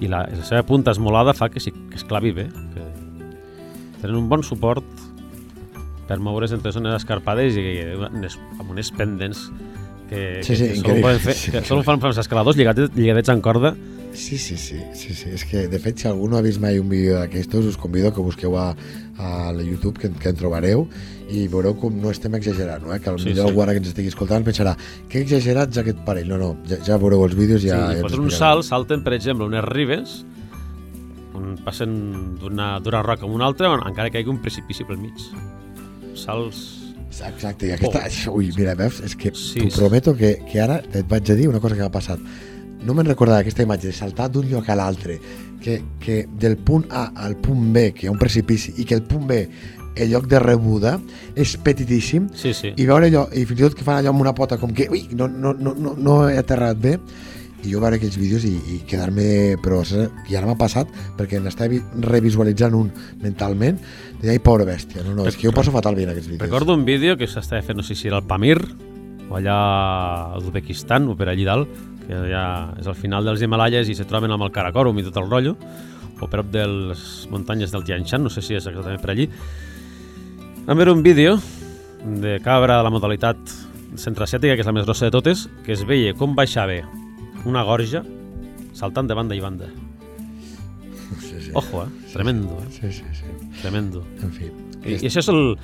[0.00, 2.82] I la, la seva punta esmolada fa que, sí, que es clavi bé, que
[4.00, 4.85] tenen un bon suport
[6.06, 9.50] per moure's entre zones escarpades i unes, amb unes pendents
[10.09, 13.32] que, Sí, sí, que, que, solo poden fer, que solo fan els escaladors lligats, lligats
[13.32, 13.74] en corda.
[14.16, 15.31] Sí, sí, sí, sí, sí.
[15.37, 18.12] És que, de fet, si algú no ha vist mai un vídeo d'aquestos, us convido
[18.14, 18.70] que busqueu a,
[19.20, 20.87] a la YouTube, que, que en trobareu,
[21.29, 22.94] i veureu com no estem exagerant, no?
[22.94, 23.00] eh?
[23.02, 23.44] que potser sí, sí.
[23.44, 24.72] algú ara que ens estigui escoltant pensarà
[25.11, 26.31] que exagerats aquest parell.
[26.33, 29.05] No, no, ja, ja veureu els vídeos i ja, sí, ja foten un salt, salten,
[29.05, 30.16] per exemple, unes ribes,
[31.37, 31.92] on passen
[32.40, 35.29] d'una roca a una altra, on encara que hi hagi un precipici pel mig.
[36.16, 36.64] Salts
[37.24, 38.02] Exacte, i aquesta...
[38.29, 38.37] Oh.
[38.40, 39.00] Ui, mira, veus?
[39.05, 41.85] És que Sí, t'ho prometo que, que ara et vaig a dir una cosa que
[41.85, 42.20] m'ha passat.
[42.87, 45.18] No me'n recordava aquesta imatge de saltar d'un lloc a l'altre,
[45.62, 48.94] que, que del punt A al punt B, que hi ha un precipici, i que
[48.94, 49.40] el punt B,
[49.96, 50.99] el lloc de rebuda,
[51.35, 52.75] és petitíssim, Sí, sí.
[52.77, 54.87] i veure allò, i fins i tot que fan allò amb una pota com que,
[54.92, 56.99] ui, no, no, no, no, no he aterrat bé,
[57.64, 59.57] i jo veure aquells vídeos i, i quedar-me...
[59.64, 59.81] Però
[60.29, 62.92] i ara m'ha passat perquè n'estava vi- revisualitzant un
[63.25, 63.81] mentalment
[64.22, 66.44] i ai, pobra bèstia, no, no, és que jo passo fatal veient aquests vídeos.
[66.46, 68.61] Recordo un vídeo que s'estava fent, no sé si era el Pamir,
[69.27, 71.72] o allà a Uzbekistan, o per allí dalt,
[72.06, 72.46] que ja
[72.78, 75.56] és al final dels Himalayas i se troben amb el Karakorum i tot el rotllo,
[76.20, 79.28] o prop de les muntanyes del Tian Shan, no sé si és exactament per allí.
[80.66, 81.36] Vam veure un vídeo
[82.06, 83.38] de cabra de la modalitat
[83.96, 86.80] centroasiàtica, que és la més grossa de totes, que es veia com baixava
[87.46, 88.02] una gorja
[88.76, 89.68] saltant de banda i banda.
[91.20, 91.50] Sí, sí.
[91.54, 92.12] Ojo, eh?
[92.12, 92.70] Tremendo, eh?
[92.70, 93.30] Sí, sí, sí.
[93.60, 94.02] Tremendo.
[94.22, 94.50] En fi.
[94.84, 95.54] I, i això és el,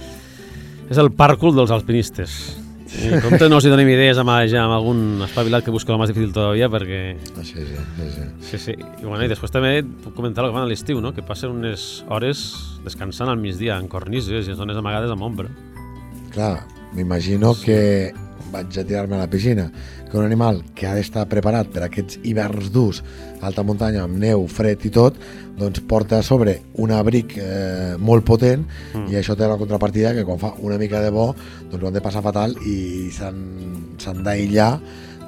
[0.90, 2.61] és el pàrcul dels alpinistes.
[2.92, 6.10] I compte no hi donem idees amb, ja amb algun espavilat que busca el més
[6.12, 7.00] difícil todavía, perquè...
[7.32, 8.26] Ah, Sí, sí, sí, sí.
[8.50, 8.74] Sí, sí.
[8.76, 11.14] I, bueno, i després també puc comentar el que fan a l'estiu, no?
[11.16, 12.42] que passen unes hores
[12.84, 15.48] descansant al migdia en cornises i en zones amagades amb ombra.
[16.34, 18.12] Clar, m'imagino que
[18.52, 19.70] vaig a tirar-me a la piscina,
[20.10, 23.02] que un animal que ha d'estar preparat per aquests hiverns durs,
[23.40, 25.16] alta muntanya, amb neu, fred i tot,
[25.58, 29.08] doncs porta a sobre un abric eh, molt potent mm.
[29.12, 31.32] i això té la contrapartida que quan fa una mica de bo
[31.70, 34.72] doncs ho han de passar fatal i s'han d'aïllar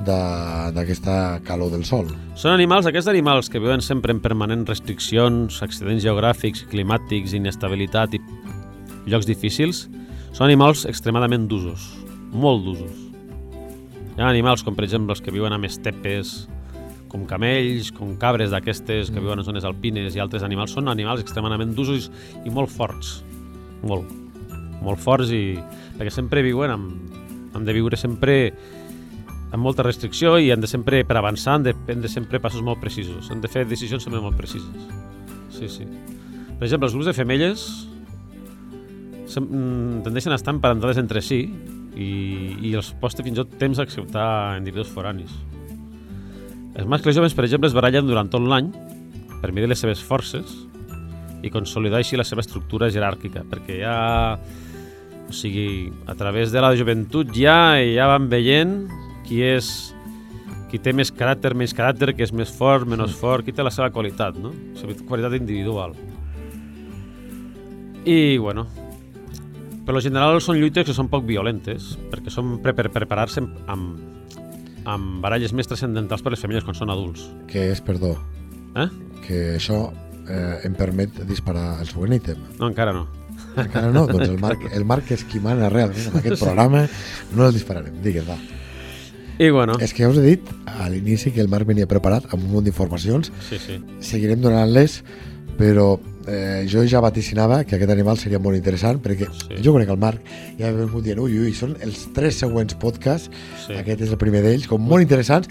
[0.04, 2.08] de- d'aquesta calor del sol.
[2.34, 8.22] Són animals, aquests animals que viuen sempre en permanents restriccions, accidents geogràfics, climàtics, inestabilitat i
[9.06, 9.86] llocs difícils,
[10.32, 11.92] són animals extremadament d'usos,
[12.32, 13.03] molt d'usos.
[14.14, 16.44] Hi ha animals com, per exemple, els que viuen amb estepes,
[17.10, 20.76] com camells, com cabres d'aquestes que viuen en zones alpines i altres animals.
[20.76, 22.06] Són animals extremadament d'usos
[22.46, 23.16] i molt forts.
[23.82, 24.06] Molt.
[24.86, 25.58] Molt forts i...
[25.98, 27.18] perquè sempre viuen amb...
[27.54, 28.52] han de viure sempre
[29.54, 32.78] amb molta restricció i han de sempre, per avançar, han de prendre sempre passos molt
[32.82, 33.30] precisos.
[33.30, 34.88] Han de fer decisions sempre molt precises.
[35.54, 35.86] Sí, sí.
[36.54, 37.66] Per exemple, els grups de femelles
[39.38, 41.48] mm, tendeixen a estar emparentades entre si
[41.96, 42.10] i,
[42.68, 44.26] i els posta fins i tot temps a acceptar
[44.58, 45.32] individus foranis.
[46.74, 48.72] Els mascles joves, per exemple, es barallen durant tot l'any
[49.40, 50.54] per medir les seves forces
[51.44, 53.96] i consolidar així la seva estructura jeràrquica, perquè ja...
[55.24, 58.74] O sigui, a través de la joventut ja ja van veient
[59.24, 59.70] qui és
[60.68, 63.70] qui té més caràcter, menys caràcter, qui és més fort, menys fort, qui té la
[63.70, 64.50] seva qualitat, no?
[64.74, 65.94] La seva qualitat individual.
[68.04, 68.66] I, bueno,
[69.84, 73.58] per lo general són lluites que són poc violentes, perquè són pre per preparar-se amb,
[73.68, 74.38] amb,
[74.84, 77.28] amb baralles més transcendentals per les femelles quan són adults.
[77.50, 78.16] Que és, perdó,
[78.74, 78.88] Eh?
[79.24, 79.92] que això
[80.28, 82.40] eh, em permet disparar el següent ítem.
[82.58, 83.06] No, encara no.
[83.54, 86.84] Encara no, doncs el Marc, el Marc és qui mana realment en aquest programa,
[87.34, 88.36] no el dispararem, digues, va.
[89.38, 92.28] I, bueno, És que ja us he dit a l'inici que el Marc venia preparat
[92.30, 93.80] amb un munt d'informacions, sí, sí.
[94.02, 95.00] seguirem donant-les,
[95.58, 95.94] però
[96.28, 99.46] eh, jo ja vaticinava que aquest animal seria molt interessant, perquè Sí.
[99.56, 99.62] sí.
[99.64, 100.20] jo conec el Marc
[100.58, 103.30] i ha vingut dient, ui, ui, són els tres següents podcasts,
[103.66, 103.72] Sí.
[103.72, 103.78] sí.
[103.80, 105.48] aquest és el primer d'ells, com molt interessants,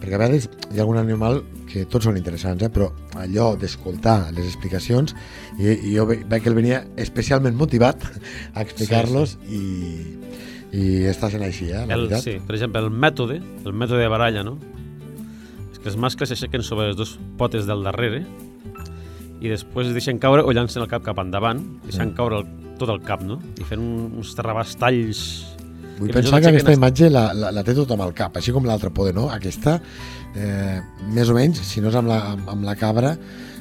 [0.00, 2.68] perquè a vegades hi ha algun animal que tots són interessants, eh?
[2.70, 5.14] però allò d'escoltar les explicacions,
[5.58, 8.04] i, i jo ve- veig que ell venia especialment motivat
[8.54, 10.18] a explicar-los i,
[10.74, 11.86] i està sent així, eh?
[11.86, 12.22] La El, veritat.
[12.22, 14.58] sí, per exemple, el mètode, el mètode de baralla, no?
[15.72, 18.24] És que els mascles s'aixequen sobre les dues potes del darrere
[19.44, 22.16] i després es deixen caure o llancen el cap cap endavant, deixant Mm.
[22.16, 22.46] caure el,
[22.80, 23.38] tot el cap, no?
[23.60, 25.24] I fent un, uns terrabastalls...
[25.98, 28.90] Vull pensar que aquesta imatge la, la, la té tothom al cap, així com l'altra
[28.90, 29.28] poder, no?
[29.30, 29.76] Aquesta,
[30.34, 30.80] eh,
[31.14, 33.12] més o menys, si no és amb la, amb, amb la cabra,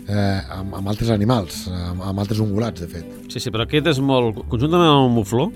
[0.07, 3.05] eh, amb, amb altres animals, amb, amb altres ungulats, de fet.
[3.29, 4.41] Sí, sí, però aquest és molt...
[4.49, 5.51] Conjuntament amb el mufló,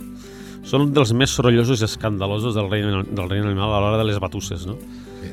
[0.67, 4.07] són un dels més sorollosos i escandalosos del reino, del reino animal a l'hora de
[4.09, 4.75] les batusses, no?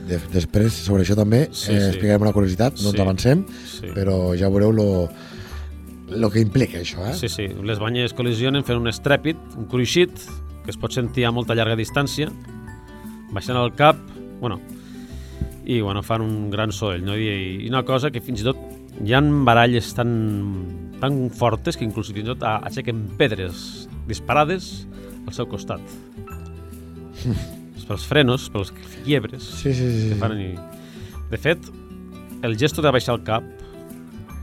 [0.08, 1.76] De, després, sobre això també, Sí, sí, sí.
[1.76, 2.94] eh, explicarem una curiositat, no Sí.
[2.94, 3.86] ens avancem, Sí.
[3.94, 5.08] però ja veureu lo,
[6.10, 7.14] lo que implica això, eh?
[7.18, 10.10] Sí, sí, les banyes col·lisionen fent un estrèpit, un cruixit,
[10.64, 12.30] que es pot sentir a molta llarga distància,
[13.32, 13.96] baixant el cap,
[14.40, 14.60] bueno,
[15.66, 17.16] i bueno, fan un gran soroll, no?
[17.16, 18.56] I, i una cosa que fins i tot
[19.04, 20.10] hi ha baralles tan,
[21.00, 24.86] tan fortes que inclús fins i tot aixequen pedres disparades
[25.26, 25.80] al seu costat.
[27.84, 28.70] pels frenos, pels
[29.04, 30.08] quiebres Sí, sí, sí.
[30.10, 30.38] que fan.
[30.40, 30.54] I...
[31.30, 31.60] De fet,
[32.42, 33.44] el gesto de baixar el cap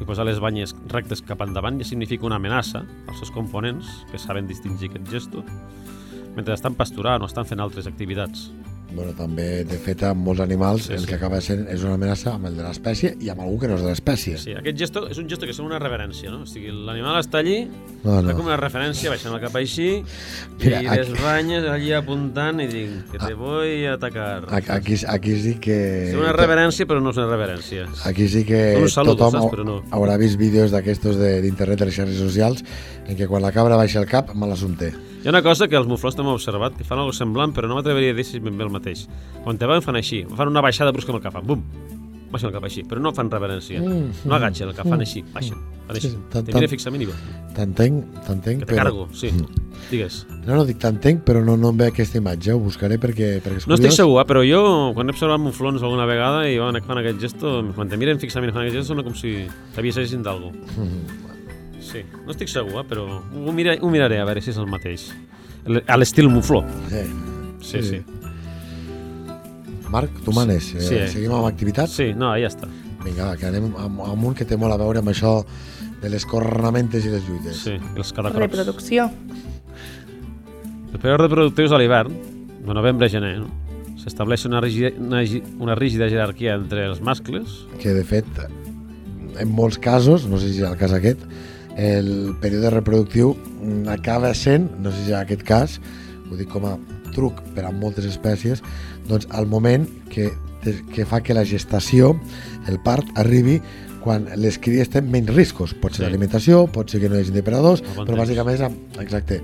[0.02, 4.18] i posar les banyes rectes cap endavant ja significa una amenaça als seus components, que
[4.22, 5.44] saben distingir aquest gesto,
[6.36, 8.50] mentre estan pasturant o estan fent altres activitats.
[8.94, 11.08] Bueno, també, de fet, amb molts animals Sí, el sí.
[11.08, 13.76] que acaba sent és una amenaça amb el de l'espècie i amb algú que no
[13.76, 14.38] és de l'espècie.
[14.38, 16.42] Sí, aquest gesto és un gesto que sembla una reverència, no?
[16.44, 17.68] O sigui, l'animal està allí,
[18.04, 18.36] No, fa no.
[18.38, 20.04] com una referència, baixant el cap així,
[20.60, 24.46] Mira, i aquí- les banyes allí apuntant i dic, que te voy a atacar.
[24.52, 26.10] Aquí, aquí sí que...
[26.10, 27.88] És una reverència, però no és una reverència.
[28.06, 29.52] Aquí sí que Un saludo, tothom saps?
[29.54, 29.82] Però no.
[29.92, 32.64] haurà vist vídeos d'aquestos de- d'internet, de les xarxes socials,
[33.08, 34.92] en què quan la cabra baixa el cap, mal assumpte.
[35.22, 37.68] Hi ha una cosa que els muflons també heu observat, que fan alguna semblant, però
[37.70, 39.04] no m'atreveria a dir si ben bé el mateix.
[39.44, 41.62] Quan te van fan així, fan una baixada brusca amb el cap, fan bum,
[42.32, 43.82] baixen el cap així, però no fan reverència.
[43.84, 46.10] Mm, No agatxen el cap, fan així, baixen, fan així.
[46.10, 47.18] Sí, Te mira fixament i va.
[47.54, 48.84] T'entenc, t'entenc, Que te però...
[48.88, 49.30] cargo, sí.
[49.92, 50.22] Digues.
[50.48, 53.62] No, no, dic t'entenc, però no, no em ve aquesta imatge, ho buscaré perquè, perquè
[53.62, 54.62] és No estic segur, eh, però jo,
[54.96, 58.50] quan he observat muflons alguna vegada i van, fan aquest gesto, quan te miren fixament
[58.50, 59.36] i fan aquest gesto, sona com si
[59.76, 60.50] t'avisessin d'algú.
[60.78, 61.21] Mm,
[61.82, 64.70] Sí, no estic segur, eh, però ho, mira, ho miraré a veure si és el
[64.70, 65.10] mateix.
[65.88, 66.64] A l'estil mufló.
[66.90, 67.04] Sí.
[67.62, 68.00] Sí, sí.
[69.92, 70.72] Marc, tu manes.
[70.76, 71.08] Eh, Sí, eh.
[71.12, 71.94] Seguim amb activitats?
[72.00, 72.70] Sí, no, ja està.
[73.04, 75.42] Vinga, va, que anem amb, amb un que té molt a veure amb això
[76.02, 77.64] de les cornamentes i les lluites.
[77.66, 78.46] Sí, els cadacrocs.
[78.56, 79.10] Reproducció.
[80.92, 82.14] El període reproductiu és a l'hivern,
[82.66, 83.36] de novembre a gener.
[83.42, 83.50] No?
[84.02, 85.22] S'estableix una, rígida, una,
[85.62, 87.62] una rígida jerarquia entre els mascles.
[87.82, 88.26] que de fet
[89.40, 91.22] en molts casos, no sé si és el cas aquest
[91.78, 95.80] el període reproductiu mm, acaba sent, no sé si és aquest cas
[96.32, 96.78] ho dic com a
[97.16, 98.62] truc per a moltes espècies
[99.10, 100.30] doncs al moment que,
[100.94, 102.14] que fa que la gestació
[102.72, 103.60] el part arribi
[104.02, 106.08] quan les cries tenen menys riscos pot ser Sí.
[106.08, 108.24] l'alimentació, pot ser que no hi hagi depredadors bon però temps.
[108.24, 109.42] bàsicament és amb, exacte,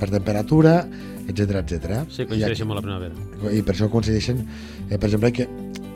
[0.00, 0.80] per temperatura
[1.28, 2.00] etc etc.
[2.10, 3.52] Sí, coincideixen molt la primavera.
[3.54, 4.40] i per això coincideixen
[4.88, 5.46] eh, per exemple que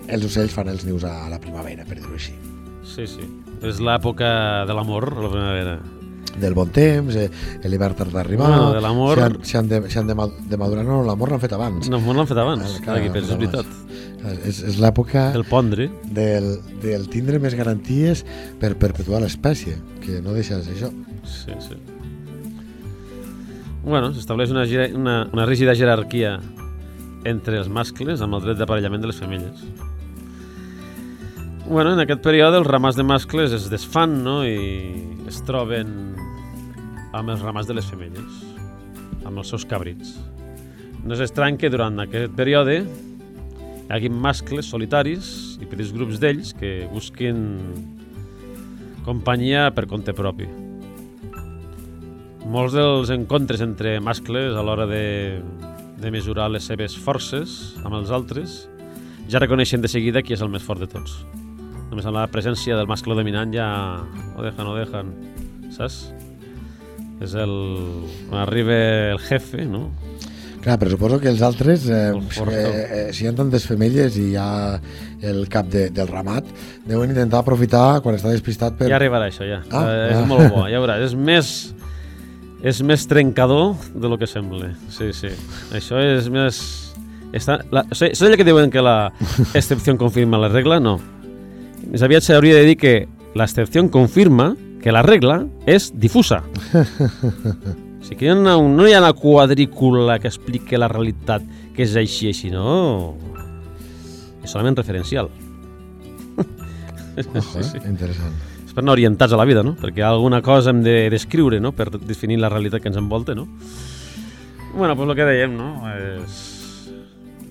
[0.06, 2.32] els ocells fan els nius a la primavera per dir-ho així
[2.84, 3.24] Sí, sí.
[3.64, 5.78] És l'època de l'amor, la primavera.
[6.34, 7.28] del bon temps, eh,
[7.70, 10.26] l'hivern tarda d'arribar, Bueno, de l'amor- si han, si han, de, si han de, ma-
[10.26, 11.88] de madurar, no, l'amor l'han fet abans.
[11.88, 12.64] No, no l'han fet abans.
[12.64, 13.66] Ah, clar, Aquí, però és veritat.
[14.50, 15.86] És, és l'època El pondre.
[16.10, 18.24] del, del tindre més garanties
[18.58, 20.90] per perpetuar l'espècie, que no deixa de ser això.
[21.22, 21.76] Sí, sí.
[23.84, 24.64] Bueno, s'estableix una,
[24.96, 26.38] una, una rígida jerarquia
[27.24, 29.62] entre els mascles amb el dret d'aparellament de les femelles.
[31.66, 34.42] Bueno, en aquest període els ramats de mascles es desfan no?
[34.44, 35.00] i
[35.30, 35.88] es troben
[37.16, 38.34] amb els ramats de les femelles,
[39.24, 40.10] amb els seus cabrits.
[41.08, 46.52] No és estrany que durant aquest període hi hagi mascles solitaris i petits grups d'ells
[46.58, 47.40] que busquin
[49.06, 50.50] companyia per compte propi.
[52.44, 55.06] Molts dels encontres entre mascles a l'hora de,
[55.96, 58.66] de mesurar les seves forces amb els altres
[59.32, 61.16] ja reconeixen de seguida qui és el més fort de tots.
[61.94, 63.64] Només amb la presència del mascle dominant ja
[64.34, 65.12] ho dejan, ho dejan,
[65.70, 66.08] saps?
[67.22, 67.52] És el...
[68.26, 68.78] quan arriba
[69.12, 69.84] el jefe, no?
[70.64, 74.18] Clar, però suposo que els altres, eh, El eh, eh, si hi ha tantes femelles
[74.18, 74.48] i hi ha
[75.22, 76.50] el cap de, del ramat,
[76.82, 78.90] deuen intentar aprofitar quan està despistat per...
[78.90, 79.62] Ja arribarà això, ja.
[79.70, 80.26] Ah, eh, és ah.
[80.34, 81.06] molt bo, ja veuràs.
[81.06, 81.54] És més,
[82.58, 84.74] és més trencador de lo que sembla.
[84.90, 85.30] Sí, sí.
[85.70, 86.64] Això és més...
[87.30, 89.12] Està, la, o sigui, és allò que diuen que la
[89.60, 90.82] excepció confirma la regla?
[90.82, 90.98] No.
[91.94, 92.92] Més aviat s'hauria de dir que
[93.38, 96.40] l'excepció confirma que la regla és difusa.
[96.74, 101.44] O sigui, que una, no hi ha una quadrícula que expliqui la realitat
[101.76, 103.14] que és així, així, no.
[104.42, 105.30] És solament referencial.
[106.34, 107.84] Ojo, eh?
[107.86, 108.34] Interessant.
[108.66, 109.76] és per anar orientats a la vida, no?
[109.78, 111.70] Perquè alguna cosa hem de descriure, no?
[111.78, 113.46] Per definir la realitat que ens envolta, no?
[114.74, 115.70] Bueno, pues lo que dèiem, no?
[115.94, 116.42] És...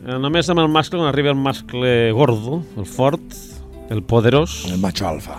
[0.03, 3.23] eh, Només amb el mascle, quan arriba el mascle gordo, el fort,
[3.89, 5.37] el poderós, El macho alfa.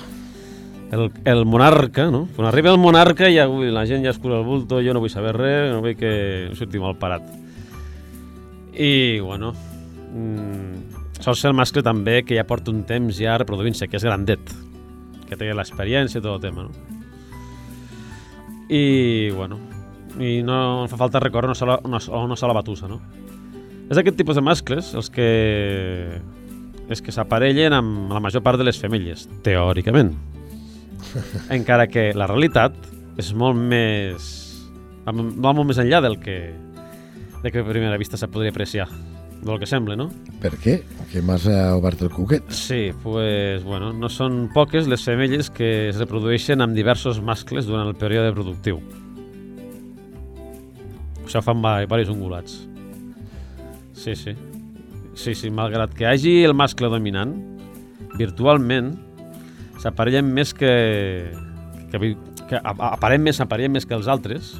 [0.92, 2.28] el, el monarca, no?
[2.36, 5.00] Quan arriba el monarca ja ui, la gent ja es cura el bulto, jo no
[5.02, 7.24] vull saber res, no vull que surti mal parat.
[8.74, 9.52] I, bueno,
[10.14, 14.06] mm, sol ser el mascle també que ja porta un temps ja reproduint-se, que és
[14.06, 14.54] grandet,
[15.28, 16.70] que té l'experiència i tot el tema, no?
[18.68, 19.58] I, bueno,
[20.18, 23.00] i no fa falta recórrer una sola, una, una sola batussa, no?
[23.90, 26.20] És aquest tipus de mascles els que
[26.92, 30.12] és que s'aparellen amb la major part de les femelles, teòricament.
[31.56, 32.76] Encara que la realitat
[33.20, 34.30] és molt més...
[35.06, 35.14] va
[35.52, 36.38] molt més enllà del que,
[37.42, 38.88] de que a primera vista se podria apreciar,
[39.44, 40.08] del que sembla, no?
[40.42, 40.78] Per què?
[41.12, 42.50] Que m'has eh, obert el cuquet.
[42.52, 47.88] Sí, pues, bueno, no són poques les femelles que es reprodueixen amb diversos mascles durant
[47.88, 48.80] el període productiu.
[51.24, 52.58] Això fan diversos ungulats.
[53.94, 54.34] Sí, sí.
[55.14, 57.36] Sí, sí, malgrat que hagi el mascle dominant,
[58.18, 58.92] virtualment
[59.82, 60.72] s'aparellen més que...
[61.92, 62.14] que,
[62.50, 64.54] que aparent més, aparellen més que els altres.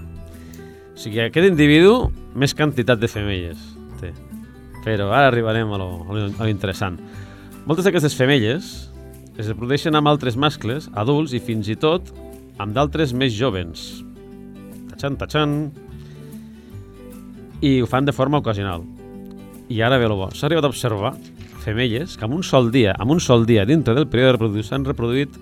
[0.95, 3.61] O sigui, aquest individu més quantitat de femelles
[4.01, 4.13] té.
[4.85, 7.01] Però ara arribarem a lo, a lo interessant.
[7.65, 8.73] Moltes d'aquestes femelles
[9.35, 12.13] es reprodueixen amb altres mascles, adults i fins i tot
[12.63, 14.05] amb d'altres més jovens.
[14.93, 15.57] Tachan, tachan.
[17.65, 18.85] I ho fan de forma ocasional.
[19.73, 20.29] I ara ve el bo.
[20.35, 21.15] S'ha arribat a observar
[21.65, 24.67] femelles que en un sol dia, en un sol dia dintre del període de reproducció
[24.69, 25.33] s'han reproduït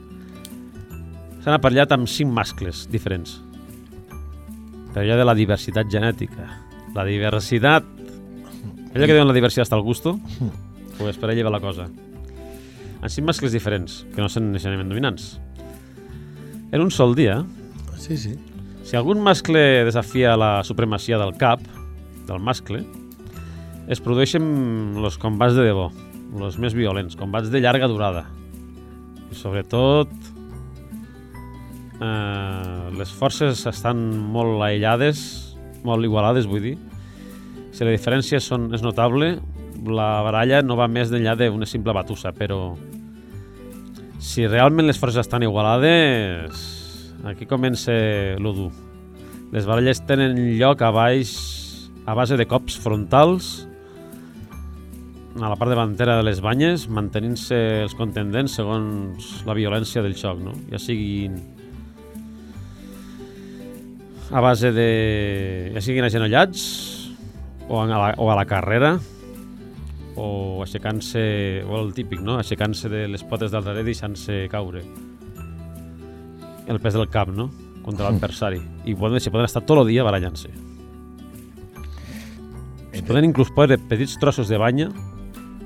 [1.42, 3.40] s'han aparellat amb cinc mascles diferents.
[4.94, 6.46] Per allò de la diversitat genètica.
[6.94, 7.82] La diversitat...
[8.92, 10.18] Allò que diuen la diversitat està al gusto,
[10.98, 11.88] pues per allà va la cosa.
[13.02, 15.40] En cinc mascles diferents, que no són necessàriament dominants.
[16.70, 17.40] En un sol dia,
[17.98, 18.36] Sí, sí.
[18.84, 21.64] si algun mascle desafia la supremacia del cap,
[22.28, 22.84] del mascle,
[23.90, 24.44] es produeixen
[25.00, 25.88] els combats de debò,
[26.38, 28.26] els més violents, combats de llarga durada.
[29.32, 30.12] I sobretot,
[32.00, 36.76] eh, les forces estan molt aïllades, molt igualades, vull dir.
[37.72, 39.38] Si la diferència són, és notable,
[39.82, 42.76] la baralla no va més enllà d'una simple batussa, però
[44.22, 46.62] si realment les forces estan igualades,
[47.24, 47.92] aquí comença
[48.38, 48.70] lo dur.
[49.52, 51.34] Les baralles tenen lloc a baix
[52.06, 53.66] a base de cops frontals
[55.40, 57.56] a la part davantera de les banyes, mantenint-se
[57.86, 60.52] els contendents segons la violència del xoc, no?
[60.68, 61.38] Ja siguin
[64.32, 65.72] a base de...
[65.74, 66.62] ja siguin agenollats
[67.68, 68.96] o a la, o a la carrera
[70.16, 72.36] o aixecant-se, o el típic, no?
[72.40, 74.82] Aixecant-se de les potes del darrere i deixant-se caure.
[76.68, 77.48] El pes del cap, no?
[77.82, 78.60] Contra l'adversari.
[78.84, 80.52] I poden, se poden estar tot el dia barallant-se.
[82.92, 84.90] Es poden inclús posar petits trossos de banya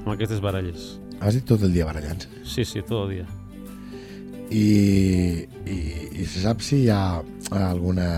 [0.06, 0.94] amb aquestes baralles.
[1.20, 2.28] Has dit tot el dia barallant-se.
[2.46, 3.26] Sí, sí, tot el dia.
[4.54, 5.76] I, i,
[6.22, 7.18] i se sap si hi ha
[7.50, 8.08] alguna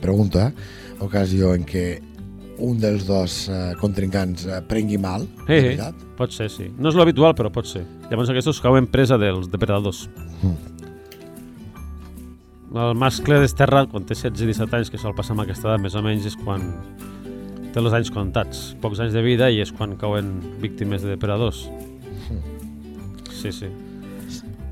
[0.00, 0.52] pregunta,
[1.02, 1.86] ocasió en què
[2.62, 6.04] un dels dos eh, contrincants eh, prengui mal, Eh, de veritat?
[6.16, 6.68] pot ser, sí.
[6.78, 7.82] No és l'habitual, però pot ser.
[8.12, 10.04] Llavors aquests cauen presa dels depredadors.
[12.74, 15.82] El mascle desterra, quan té 16 i 17 anys, que sol passar amb aquesta edat,
[15.82, 16.62] més o menys, és quan
[17.74, 18.68] té els anys comptats.
[18.82, 21.64] Pocs anys de vida i és quan cauen víctimes de depredadors.
[23.34, 23.70] Sí, sí.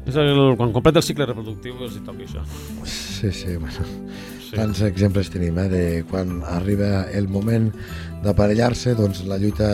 [0.06, 2.42] És el, quan completa el cicle reproductiu els hi toca això.
[2.86, 3.86] Sí, sí, bueno.
[4.42, 4.54] Sí.
[4.54, 7.70] Tants exemples tenim, eh, de quan arriba el moment
[8.22, 9.68] d'aparellar-se, doncs la lluita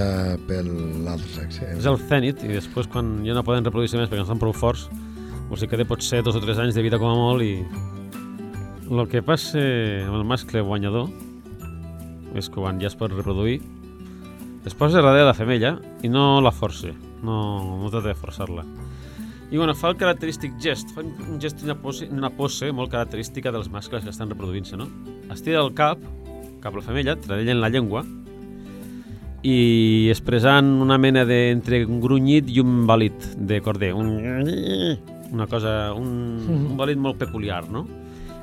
[0.48, 0.68] pel
[1.04, 1.68] l'altre sexe.
[1.76, 4.54] És el cènit i després quan ja no poden reproduir-se més perquè no estan prou
[4.56, 4.86] forts,
[5.48, 7.56] o sigui que té potser dos o tres anys de vida com a molt i
[8.88, 11.08] el que passa amb el mascle guanyador
[12.36, 13.60] és quan ja es pot reproduir
[14.68, 16.92] es posa darrere la femella i no la força,
[17.24, 17.38] no,
[17.80, 18.64] no trata de forçar-la.
[19.48, 23.52] I bueno, fa el característic gest, fa un gest una pose, una pose molt característica
[23.54, 24.90] dels mascles que estan reproduint-se, no?
[25.32, 26.02] Estira el cap
[26.60, 28.02] cap a la femella, tradellen la llengua
[29.46, 34.10] i expressant una mena de entre un grunyit i un balit de corder, un
[35.30, 36.08] una cosa, un,
[36.48, 37.86] un balit molt peculiar, no?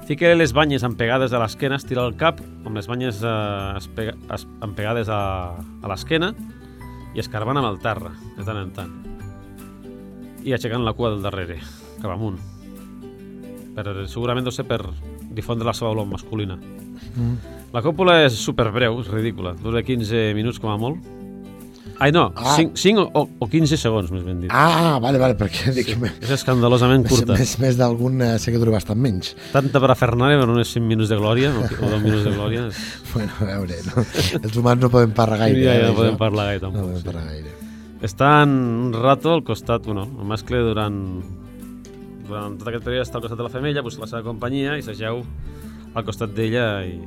[0.06, 5.10] Fica les banyes empegades a l'esquena, estira el cap amb les banyes eh, es, empegades
[5.10, 6.30] a, a l'esquena
[7.18, 8.94] i escarbant amb el terra, de tant en tant.
[10.46, 11.58] I aixecant la cua del darrere,
[12.04, 12.38] cap amunt.
[13.74, 14.84] Per, segurament deu ser per
[15.34, 16.60] difondre la seva olor masculina.
[17.74, 19.56] La còpula és superbreu, és ridícula.
[19.58, 21.02] Dura 15 minuts com a molt.
[21.98, 22.56] Ai, no, Ah.
[22.58, 24.50] 5, 5 o, o 15 segons, més ben dit.
[24.52, 26.10] Ah, vale, vale, perquè dic, Sí, sí.
[26.26, 27.34] és escandalosament curta.
[27.40, 29.34] més, més d'algun eh, sé que dura bastant menys.
[29.54, 32.34] Tanta per a Fernández per uns 5 minuts de glòria o, o 10 minuts de
[32.36, 32.66] glòria.
[33.16, 34.04] Bueno, a veure, no?
[34.44, 35.62] els humans no podem parlar gaire.
[35.64, 35.96] ja, eh, ja no d'això.
[36.02, 36.84] podem parlar gaire No tampoc.
[36.90, 37.06] podem sí.
[37.08, 37.54] parlar gaire.
[38.04, 38.50] Està en
[38.90, 40.98] un rato al costat, bueno, el mascle durant,
[42.28, 44.84] durant tot aquest període està al costat de la femella, busca la seva companyia i
[44.84, 45.24] s'ajeu
[45.96, 47.00] al costat d'ella i,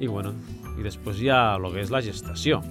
[0.00, 0.32] i bueno,
[0.80, 2.62] i després hi ha el que és la gestació.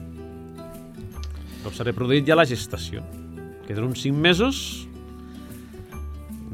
[1.66, 3.02] Com s'ha reproduït ja la gestació,
[3.66, 4.60] que dura uns 5 mesos,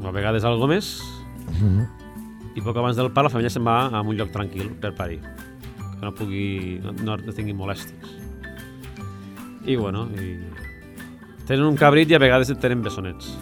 [0.02, 0.94] a vegades algo més,
[2.56, 5.20] i poc abans del part la família se'n va a un lloc tranquil per parir,
[5.20, 8.16] que no pugui, no, no, no tingui molèsties.
[9.68, 10.32] I bueno, i...
[11.46, 13.34] tenen un cabrit i a vegades tenen bessonets.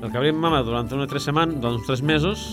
[0.00, 2.44] El cabrit mama durant una tres setmanes, doncs tres mesos,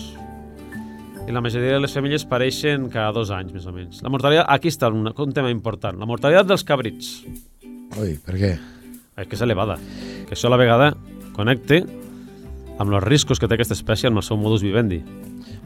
[1.28, 4.00] i la majoria de les femelles pareixen cada dos anys, més o menys.
[4.04, 7.18] La mortalitat, aquí està un, un tema important, la mortalitat dels cabrits.
[7.98, 8.52] Ui, per què?
[9.18, 9.78] És que és elevada.
[10.28, 10.92] Que això a la vegada
[11.34, 11.80] connecte
[12.78, 15.00] amb els riscos que té aquesta espècie amb el seu modus vivendi.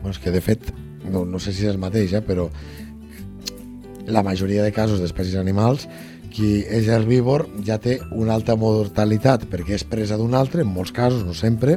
[0.01, 0.71] Bueno, és que de fet,
[1.05, 2.49] no, no sé si és el mateix, eh, però
[4.09, 5.85] la majoria de casos d'espècies animals
[6.33, 10.95] qui és herbívor ja té una alta mortalitat perquè és presa d'un altre, en molts
[10.97, 11.77] casos, no sempre,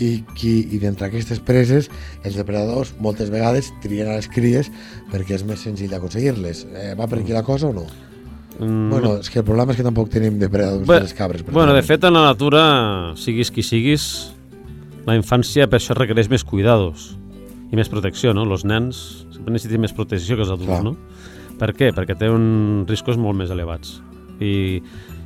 [0.00, 1.90] i, qui, i d'entre aquestes preses
[2.24, 4.72] els depredadors moltes vegades trien a les cries
[5.12, 6.64] perquè és més senzill d'aconseguir-les.
[6.72, 7.86] Eh, va per aquí la cosa o no?
[8.60, 11.42] Mm, Bueno, és que el problema és que tampoc tenim depredadors Bé, de les cabres.
[11.46, 11.86] Bueno, de precisament.
[11.86, 12.62] fet, en la natura,
[13.16, 14.32] siguis qui siguis,
[15.06, 17.16] la infància per això requereix més cuidados
[17.72, 18.44] i més protecció, no?
[18.46, 20.84] Els nens sempre necessiten més protecció que els adults, Clar.
[20.84, 20.94] no?
[21.58, 21.92] Per què?
[21.94, 24.00] Perquè té uns riscos molt més elevats.
[24.40, 24.80] I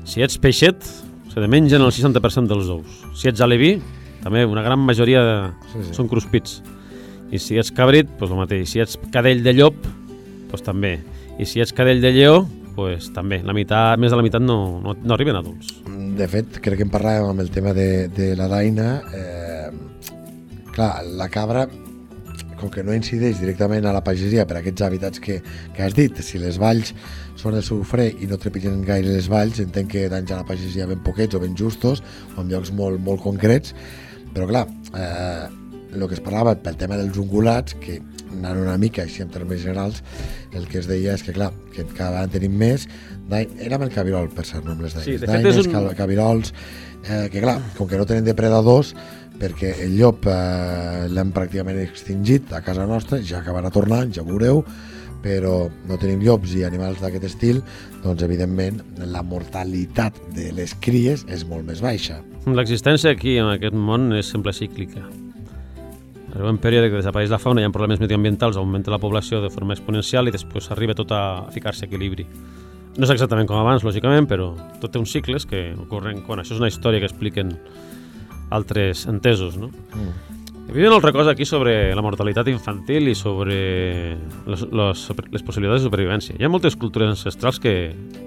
[0.05, 0.83] si ets peixet,
[1.29, 3.05] se te mengen el 60% dels ous.
[3.15, 3.79] Si ets aleví,
[4.25, 5.37] també una gran majoria de...
[5.73, 5.95] Sí, sí.
[5.95, 6.63] són cruspits.
[7.31, 8.69] I si ets cabrit, doncs el mateix.
[8.73, 9.77] Si ets cadell de llop,
[10.51, 10.99] doncs també.
[11.39, 12.47] I si ets cadell de lleó,
[12.79, 13.41] doncs també.
[13.47, 15.81] La meitat, més de la meitat no, no, no arriben adults.
[16.19, 18.89] De fet, crec que en parlàvem amb el tema de, de la daina.
[19.15, 20.09] Eh,
[20.75, 21.67] clar, la cabra,
[22.59, 25.39] com que no incideix directament a la pagesia per aquests hàbitats que,
[25.75, 26.93] que has dit, si les valls
[27.39, 30.49] són el seu fre i no trepitgen gaire les valls, entenc que danys a la
[30.49, 32.03] pagesia ben poquets o ben justos,
[32.35, 33.75] o en llocs molt, molt concrets,
[34.35, 35.47] però clar, eh,
[35.95, 38.01] el que es parlava pel tema dels ungulats, que
[38.33, 40.03] anant una mica així en termes generals,
[40.53, 42.89] el que es deia és que clar, que cada vegada en tenim més,
[43.31, 45.07] era amb el cabirol, per cert, no amb les daines.
[45.09, 46.53] Sí, de fet daines, és un- cabirols,
[47.09, 48.95] eh, que clar, com que no tenen depredadors,
[49.39, 54.27] perquè el llop eh, l'hem pràcticament extingit a casa nostra, ja acabarà tornant, ja ho
[54.27, 54.65] veureu,
[55.23, 57.63] però no tenim llops i animals d'aquest estil,
[58.05, 62.21] doncs evidentment la mortalitat de les cries és molt més baixa.
[62.47, 65.03] L'existència aquí, en aquest món, és sempre cíclica.
[66.35, 69.51] Arriba un període que desapareix la fauna, hi ha problemes medioambientals, augmenta la població de
[69.51, 71.23] forma exponencial i després arriba tot a
[71.55, 72.27] ficar-se a equilibri.
[72.99, 74.51] No és exactament com abans, lògicament, però
[74.83, 77.55] tot té uns cicles que ocorren quan això és una història que expliquen
[78.51, 79.71] altres entesos, no?
[79.95, 80.39] Mm.
[80.69, 83.55] Una altra cosa aquí sobre la mortalitat infantil i sobre
[84.45, 86.37] les, les, les possibilitats de supervivència.
[86.37, 87.73] Hi ha moltes cultures ancestrals que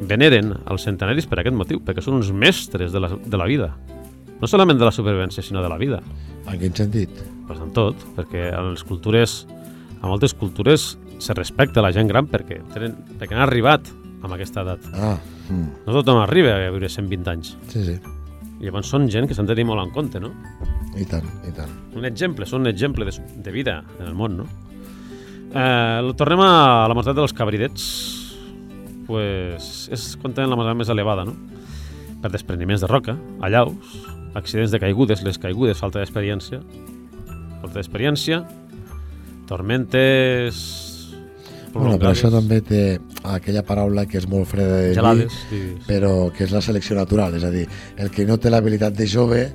[0.10, 3.70] veneren els centenaris per aquest motiu, perquè són uns mestres de la, de la vida.
[4.41, 6.02] No solament de la supervivència, sinó de la vida.
[6.47, 7.22] En quin sentit?
[7.52, 9.41] Pues en tot, perquè a les cultures,
[9.99, 13.89] a moltes cultures se respecta la gent gran perquè, tenen, perquè han arribat
[14.24, 14.86] amb aquesta edat.
[14.95, 15.18] Ah,
[15.49, 15.66] mm.
[15.84, 17.58] No tothom arriba a viure 120 anys.
[17.68, 17.97] sí, sí,
[18.62, 20.32] I llavors són gent que s'han de tenir molt en compte, no?
[20.95, 21.74] i tant, i tant.
[21.97, 24.47] Un exemple, són un exemple de, de vida en el món, no?
[25.52, 26.54] Eh, tornem a
[26.88, 27.89] la mortalitat dels cabridets.
[29.10, 31.36] Pues és quan tenen la mortalitat més elevada, no?
[32.24, 33.99] Per despreniments de roca, allaus,
[34.39, 36.62] accidents de caigudes, les caigudes, falta d'experiència,
[37.62, 38.43] falta d'experiència,
[39.49, 40.80] tormentes...
[41.72, 42.82] Bueno, però això també té
[43.24, 45.86] aquella paraula que és molt freda de dir, Gelades, diguis.
[45.88, 47.64] però que és la selecció natural, és a dir,
[47.95, 49.45] el que no té l'habilitat de jove,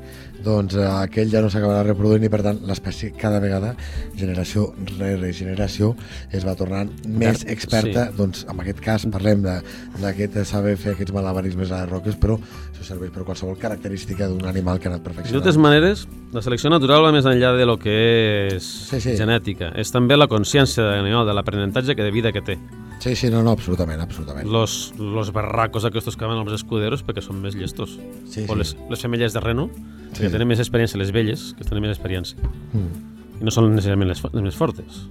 [0.46, 3.74] doncs eh, aquell ja no s'acabarà reproduint i per tant l'espècie cada vegada,
[4.16, 4.68] generació
[4.98, 5.94] rere generació,
[6.30, 7.48] es va tornant més Sí.
[7.52, 9.60] experta, doncs en aquest cas parlem de-
[10.00, 14.46] d'aquest saber fer aquests malabarismes a les roques, però això serveix per qualsevol característica d'un
[14.46, 15.42] animal que ha anat De perfeccionant.
[15.42, 19.16] totes maneres, la selecció natural va més enllà de lo que és Sí, sí.
[19.16, 19.72] genètica.
[19.76, 22.58] És també la consciència de l'animal, de l'aprenentatge que de vida que té.
[22.98, 24.48] Sí, sí, no, no, absolutament, absolutament.
[24.48, 27.98] Los, los barracos aquestos que van als escuderos perquè són més llestos.
[28.24, 28.58] Sí, o sí.
[28.58, 29.68] les, les femelles de reno,
[30.16, 30.22] Sí.
[30.22, 32.40] que tenen més experiència, les velles, que tenen més experiència.
[32.72, 33.16] Mm.
[33.42, 35.02] I no són necessàriament les, les més fortes.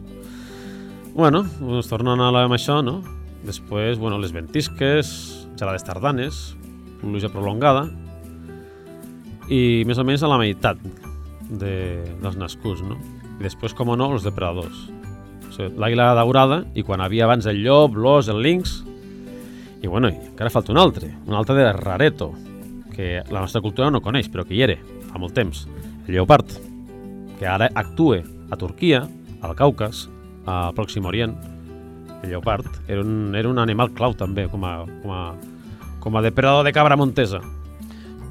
[1.13, 3.03] Bueno, doncs tornant a la, amb això, no?
[3.45, 5.11] Després, bueno, les ventisques,
[5.59, 6.55] gelades tardanes,
[7.03, 7.85] pluja prolongada,
[9.45, 10.81] i més o menys a la meitat
[11.53, 11.75] de,
[12.23, 12.97] dels nascuts, no?
[13.37, 14.87] I després, com o no, els depredadors.
[15.55, 18.81] O sigui, L'àguila daurada, i quan havia abans el llop, l'os, el lynx,
[19.79, 22.33] i bueno, i encara falta un altre, un altre de rareto,
[22.95, 24.75] que la nostra cultura no coneix, però que hi era
[25.15, 25.63] fa molt temps,
[26.07, 26.49] el lleopard,
[27.39, 28.19] que ara actua
[28.51, 29.05] a Turquia,
[29.41, 30.09] al Caucas,
[30.45, 31.35] al Pròxim Orient.
[32.21, 35.21] El lleopard era un, era un animal clau també, com a, com a,
[36.03, 37.39] com a depredador de cabra montesa.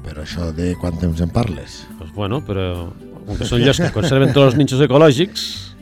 [0.05, 1.81] Però això de quant temps en parles?
[1.97, 2.91] Pues bueno, però
[3.25, 5.74] com que són llocs que conserven tots els ninxos ecològics,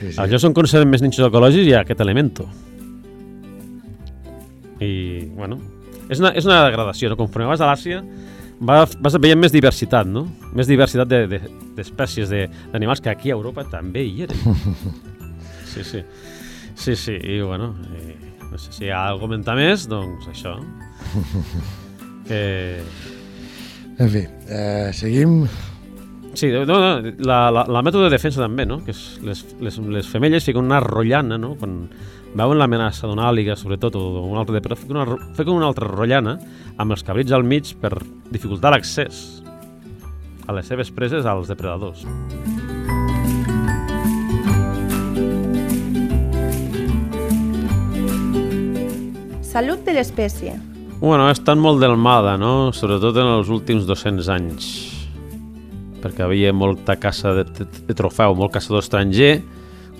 [0.00, 2.46] Sí, als llocs on conserven més ninxos ecològics hi ha aquest elemento.
[4.80, 5.58] I, bueno,
[6.08, 7.18] és una, és una degradació, no?
[7.20, 8.00] Conforme vas a l'Àsia,
[8.64, 10.22] va, vas veient més diversitat, no?
[10.56, 11.42] Més diversitat de- de-
[11.76, 14.40] d'espècies de, d'animals que aquí a Europa també hi eren.
[15.70, 16.00] Sí, sí.
[16.74, 18.16] Sí, sí, i bueno, i,
[18.50, 20.56] no sé si hi ha alguna comentar més, doncs això.
[22.26, 22.40] Que...
[24.00, 25.44] En fi, eh, seguim...
[26.40, 28.78] Sí, no, no, la, la, la mètode de defensa també, no?
[28.80, 31.50] Que és les, les, les femelles fiquen una rotllana, no?
[31.60, 31.74] Quan
[32.32, 36.38] veuen l'amenaça d'una àliga, sobretot, o d'un altre depredador, fiquen una, fiquen una altra rotllana
[36.80, 37.90] amb els cabrits al mig per
[38.32, 39.42] dificultar l'accés
[40.48, 42.06] a les seves preses als depredadors.
[49.50, 50.56] Salut de l'espècie.
[51.02, 52.70] Bueno, ha estat molt delmada, no?
[52.72, 54.70] Sobretot en els últims 200 anys.
[56.00, 59.40] Perquè havia molta caça de, de, de trofeu, molt caçador estranger,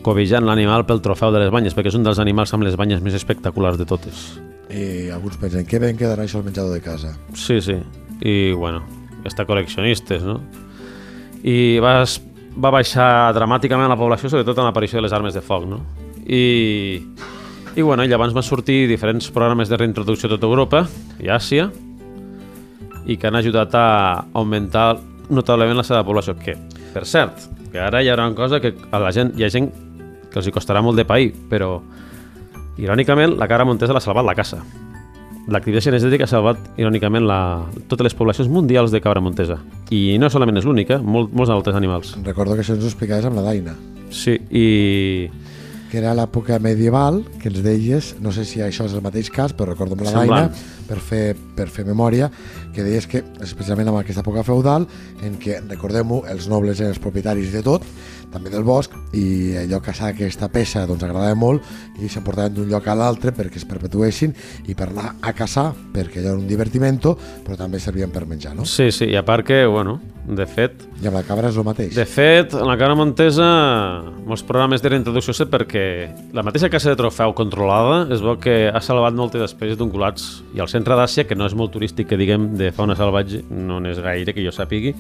[0.04, 3.02] cobijant l'animal pel trofeu de les banyes, perquè és un dels animals amb les banyes
[3.04, 4.30] més espectaculars de totes.
[4.70, 7.12] I alguns pensen, què ben quedarà això al menjador de casa?
[7.34, 7.76] Sí, sí.
[8.22, 8.84] I, bueno,
[9.26, 10.38] està col·leccionistes, no?
[11.42, 11.98] I va,
[12.56, 15.82] va baixar dramàticament la població, sobretot amb l'aparició de les armes de foc, no?
[16.24, 17.00] I,
[17.76, 20.84] i bueno, i llavors van sortir diferents programes de reintroducció a tota Europa
[21.20, 21.70] i Àsia
[23.06, 23.86] i que han ajudat a
[24.36, 25.00] augmentar
[25.30, 26.36] notablement la seva població.
[26.38, 26.56] Que,
[26.94, 29.70] per cert, que ara hi haurà una cosa que a la gent, hi ha gent
[30.30, 31.78] que els hi costarà molt de pair, però
[32.80, 34.60] irònicament la cara Montesa l'ha salvat la caça.
[35.50, 37.40] L'activitat cinegètica ha salvat, irònicament, la,
[37.90, 39.56] totes les poblacions mundials de cabra montesa.
[39.90, 42.12] I no solament és l'única, molt, molts altres animals.
[42.26, 43.74] Recordo que això ens ho explicaves amb la Daina,
[44.10, 45.30] Sí, i...
[45.90, 49.54] que era l'època medieval, que ens deies, no sé si això és el mateix cas,
[49.56, 50.52] però recordo amb la Semblant.
[50.54, 51.24] Daina, per fer,
[51.56, 52.30] per fer memòria,
[52.74, 54.86] que deies que, especialment en aquesta època feudal,
[55.26, 57.86] en què, recordem-ho, els nobles eren els propietaris de tot,
[58.30, 61.66] també del bosc, i allò caçar aquesta peça doncs agradava molt
[61.98, 64.34] i s'emportaven d'un lloc a l'altre perquè es perpetuessin
[64.70, 67.16] i per anar a caçar, perquè allò era un divertimento,
[67.46, 68.68] però també servien per menjar, no?
[68.68, 69.98] Sí, sí, i a part que, bueno,
[70.36, 71.94] de fet, I amb la cabra és el mateix.
[71.96, 73.46] De fet, en la cara montesa,
[74.28, 75.84] molts programes de reintroducció sé perquè
[76.36, 80.62] la mateixa caça de trofeu controlada es veu que ha salvat moltes espècies d'ungulats i
[80.62, 84.00] al centre d'Àsia, que no és molt turístic, que diguem, de fauna salvatge, no n'és
[84.04, 84.94] gaire que jo sàpigui,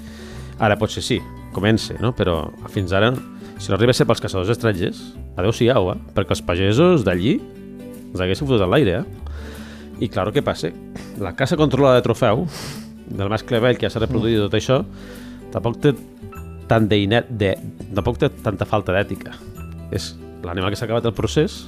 [0.60, 1.20] ara potser sí,
[1.54, 2.12] comença, no?
[2.16, 3.12] però fins ara,
[3.58, 5.00] si no arriba a ser pels caçadors estrangers,
[5.40, 5.98] adeu-siau, eh?
[6.16, 7.38] perquè els pagesos d'allí
[8.10, 9.30] els haguessin fotut a l'aire, eh?
[10.00, 10.70] I clar, què passa?
[11.20, 12.46] La caça controlada de trofeu,
[13.10, 14.80] del mascle vell que ja s'ha reproduït i tot això,
[15.52, 15.94] tampoc té
[16.70, 17.54] tant d'einet, de,
[17.96, 19.34] tampoc té tanta falta d'ètica.
[19.90, 20.12] És
[20.46, 21.64] l'animal que s'ha acabat el procés,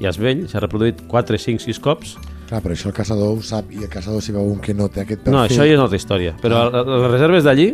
[0.00, 2.16] ja és vell, s'ha reproduït 4, 5, 6 cops.
[2.50, 4.88] Clar, però això el caçador ho sap i el caçador si veu un que no
[4.92, 5.38] té aquest perfil...
[5.38, 6.34] No, això ja és una altra història.
[6.42, 6.82] Però Ah.
[6.84, 7.70] les reserves d'allí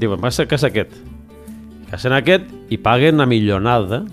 [0.00, 0.92] diuen, va ser caça aquest.
[1.90, 4.04] Cacen aquest i paguen una millonada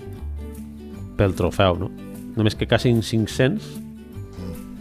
[1.18, 1.92] pel trofeu, no?
[2.38, 3.68] Només que cacin 500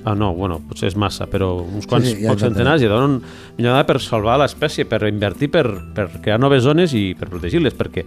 [0.06, 2.90] Ah, no, bueno, potser és massa, però uns quants sí, sí, ja pocs centenars i
[2.90, 3.16] donen
[3.56, 5.64] millonada per salvar l'espècie, per invertir, per,
[5.96, 8.04] per crear noves zones i per protegir-les, perquè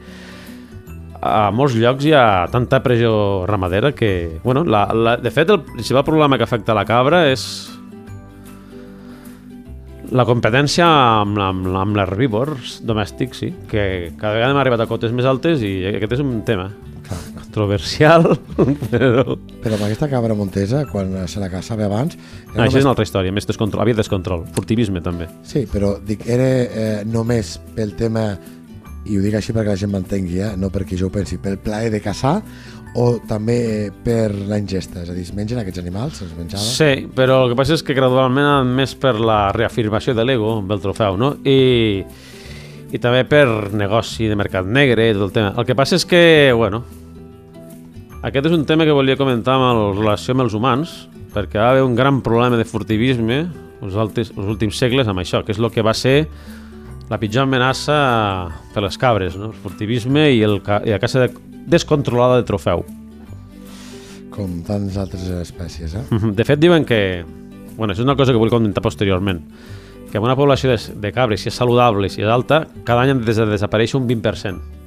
[1.20, 4.40] a molts llocs hi ha tanta pressió ramadera que...
[4.46, 7.44] Bueno, la, la, de fet, el principal problema que afecta la cabra és
[10.16, 15.12] la competència amb, amb, amb l'herbívors domèstics, sí, que cada vegada hem arribat a cotes
[15.12, 16.70] més altes i aquest és un tema.
[17.50, 18.38] Controversial,
[18.92, 19.24] però...
[19.60, 22.16] Però amb aquesta cabra montesa, quan se la caçava abans...
[22.54, 25.28] Ah, això és una altra història, més descontrol, havia descontrol, furtivisme també.
[25.48, 28.32] Sí, però dic, era eh, només pel tema,
[29.10, 30.52] i ho dic així perquè la gent m'entengui, eh?
[30.62, 32.38] no perquè jo ho pensi, pel plaer de caçar
[33.00, 36.64] o també eh, per la ingesta, és a dir, es mengen aquests animals, se'ls menjava?
[36.64, 40.78] Sí, però el que passa és que gradualment més per la reafirmació de l'ego amb
[40.78, 41.36] el trofeu, no?
[41.46, 42.06] I,
[42.90, 45.54] i també per negoci de mercat negre i tot el tema.
[45.58, 46.24] El que passa és que,
[46.58, 46.82] bueno,
[48.22, 50.96] aquest és un tema que volia comentar amb la relació amb els humans,
[51.32, 53.46] perquè va haver un gran problema de furtivisme
[53.80, 56.28] els, altes, els últims segles amb això, que és el que va ser
[57.10, 57.96] la pitjor amenaça
[58.74, 59.54] per les cabres, no?
[59.54, 61.30] el furtivisme i, el, i la caça de,
[61.72, 62.84] descontrolada de trofeu.
[64.36, 66.04] Com tantes altres espècies, eh?
[66.36, 67.24] De fet, diuen que...
[67.80, 69.40] Bueno, això és una cosa que vull comentar posteriorment.
[70.12, 73.14] Que en una població de, de cabres, si és saludable, si és alta, cada any
[73.14, 74.79] han de desaparèixer un 20%.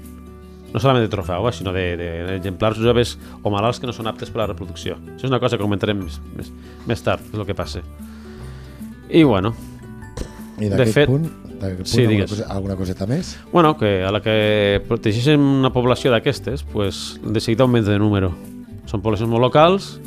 [0.73, 4.31] No solament de trofeu, eh, sinó d'exemplars de, joves o malalts que no són aptes
[4.31, 4.97] per a la reproducció.
[5.17, 6.53] Això és una cosa que comentarem més, més,
[6.89, 7.83] més tard, és el que passa.
[9.11, 9.55] I bueno,
[10.59, 11.27] I De fet- punt,
[11.61, 13.39] d'aquest Sí, punt alguna, cosa, alguna coseta més?
[13.53, 18.33] bueno que a la que protegeixen una població d'aquestes, pues, de seguida augmenta de número.
[18.87, 19.99] Són poblacions molt locals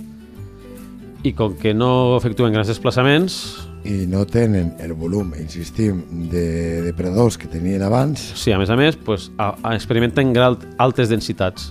[1.24, 7.38] i com que no efectuen grans desplaçaments, I no tenen el volum, insistim, de depredadors
[7.38, 11.70] que tenien abans, Sí, a més a més, pues, a, a experimenten gran, altes densitats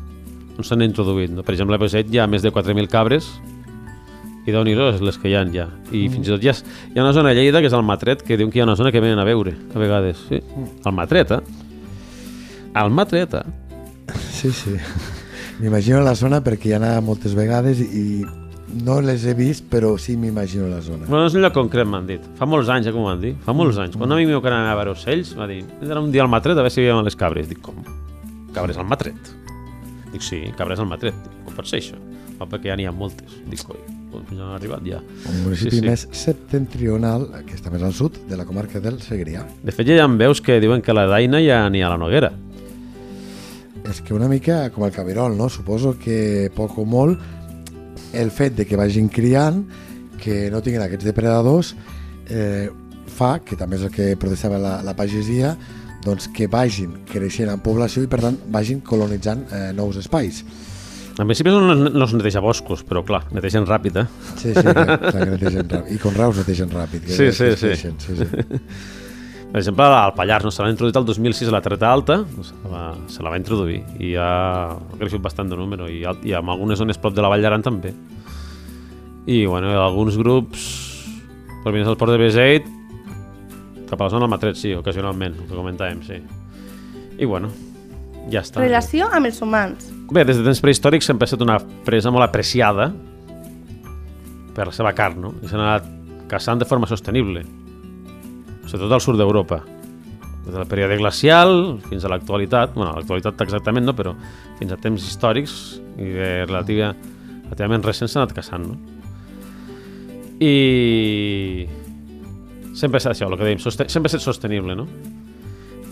[0.58, 1.32] on s'han introduït.
[1.34, 1.42] No?
[1.42, 3.26] Per exemple, a Beset hi ha més de 4.000 cabres
[4.44, 5.66] i déu nhi les que hi ha ja.
[5.90, 6.12] I mm.
[6.12, 6.54] fins i tot hi ha,
[6.92, 8.68] hi ha una zona a Lleida que és el Matret, que diuen que hi ha
[8.68, 10.20] una zona que venen a veure, a vegades.
[10.28, 10.40] Sí.
[10.84, 11.40] El Matret, eh?
[12.82, 13.44] El Matret, eh?
[14.34, 14.76] Sí, sí.
[15.60, 18.24] M'imagino la zona perquè hi ha anat moltes vegades i
[18.82, 21.06] no les he vist, però sí m'imagino la zona.
[21.06, 22.24] Bueno, és un lloc concret, m'han dit.
[22.38, 23.36] Fa molts anys, eh, com m'han dit.
[23.46, 23.96] Fa molts anys.
[23.96, 26.22] Quan un amic meu que anava a veure ocells, va dir, hem d'anar un dia
[26.22, 27.48] al Matret a veure si veiem les cabres.
[27.48, 27.78] Dic, com?
[28.54, 29.32] Cabres al Matret?
[30.12, 31.14] Dic, sí, cabres al Matret.
[31.24, 31.98] Dic, com pot ser això?
[32.40, 33.34] Va, perquè ja n'hi ha moltes.
[33.50, 33.78] Dic, coi,
[34.12, 35.00] doncs ja han arribat ja.
[35.30, 35.86] Un municipi Sí, sí.
[35.86, 39.44] més septentrional, que està més al sud, de la comarca del Segrià.
[39.62, 41.88] De fet, ja hi ha veus que diuen que a la Daina ja n'hi ha
[41.88, 42.32] a la Noguera.
[43.84, 45.50] És que una mica com el cabirol, no?
[45.52, 47.20] Suposo que poc o molt
[48.12, 49.62] el fet de que vagin criant,
[50.20, 51.74] que no tinguin aquests depredadors,
[52.30, 52.68] eh,
[53.14, 55.54] fa, que també és el que protestava la, la pagesia,
[56.04, 60.42] doncs que vagin creixent en població i per tant vagin colonitzant eh, nous espais.
[61.14, 64.06] En principi no, no es neteja boscos, però clar, netegen ràpid, eh?
[64.34, 65.92] Sí, sí, que, clar, que netegen ràpid.
[65.94, 67.04] I conreus netegen ràpid.
[67.06, 67.74] Que Sí, sí, sí.
[67.78, 68.26] sí, sí.
[69.54, 72.56] Per exemple, al Pallars no, se l'ha introduït el 2006 a la Treta Alta, se
[72.72, 74.26] la, se la va introduir i ha,
[74.74, 77.62] ha crescut bastant de número i, i en algunes zones prop de la Vall d'Aran
[77.62, 77.92] també.
[79.30, 80.66] I bueno, alguns grups
[81.62, 82.66] provinents del port de Beseit
[83.86, 86.18] cap a la zona del Matret, sí, ocasionalment, el que comentàvem, sí.
[87.22, 87.54] I bueno,
[88.34, 88.58] ja està.
[88.58, 89.86] Relació amb els humans.
[90.10, 92.90] Bé, des de temps prehistòrics sempre ha estat una presa molt apreciada
[94.58, 95.36] per la seva carn, no?
[95.46, 95.92] I s'ha anat
[96.26, 97.46] caçant de forma sostenible,
[98.74, 99.60] sobretot al sud d'Europa.
[100.44, 104.12] Des del període glacial fins a l'actualitat, bueno, l'actualitat exactament no, però
[104.58, 105.54] fins a temps històrics
[105.96, 106.90] i de relativa,
[107.46, 108.76] relativament recents s'ha anat caçant, no?
[110.42, 111.68] I
[112.74, 114.88] sempre és això, el que dèiem, sempre ha estat sostenible, no?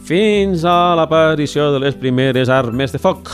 [0.03, 3.30] Fins a l'aparició de les primeres armes de foc.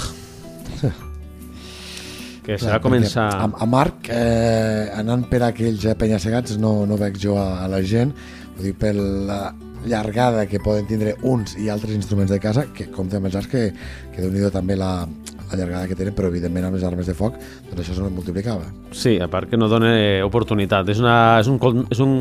[2.45, 3.31] que Clar, serà començar...
[3.33, 7.73] A, a Marc, eh, anant per aquells eh, penya-segats, no, no veig jo a, a
[7.73, 8.13] la gent,
[8.59, 9.55] ho dic per la
[9.87, 13.51] llargada que poden tindre uns i altres instruments de casa, que compte amb els arcs,
[13.53, 13.69] que,
[14.15, 15.07] que déu nhi també la,
[15.51, 17.39] la llargada que tenen, però evidentment amb les armes de foc,
[17.69, 18.67] doncs això se multiplicava.
[18.93, 19.93] Sí, a part que no dona
[20.27, 20.91] oportunitat.
[20.91, 22.19] És, una, és, un, és, un,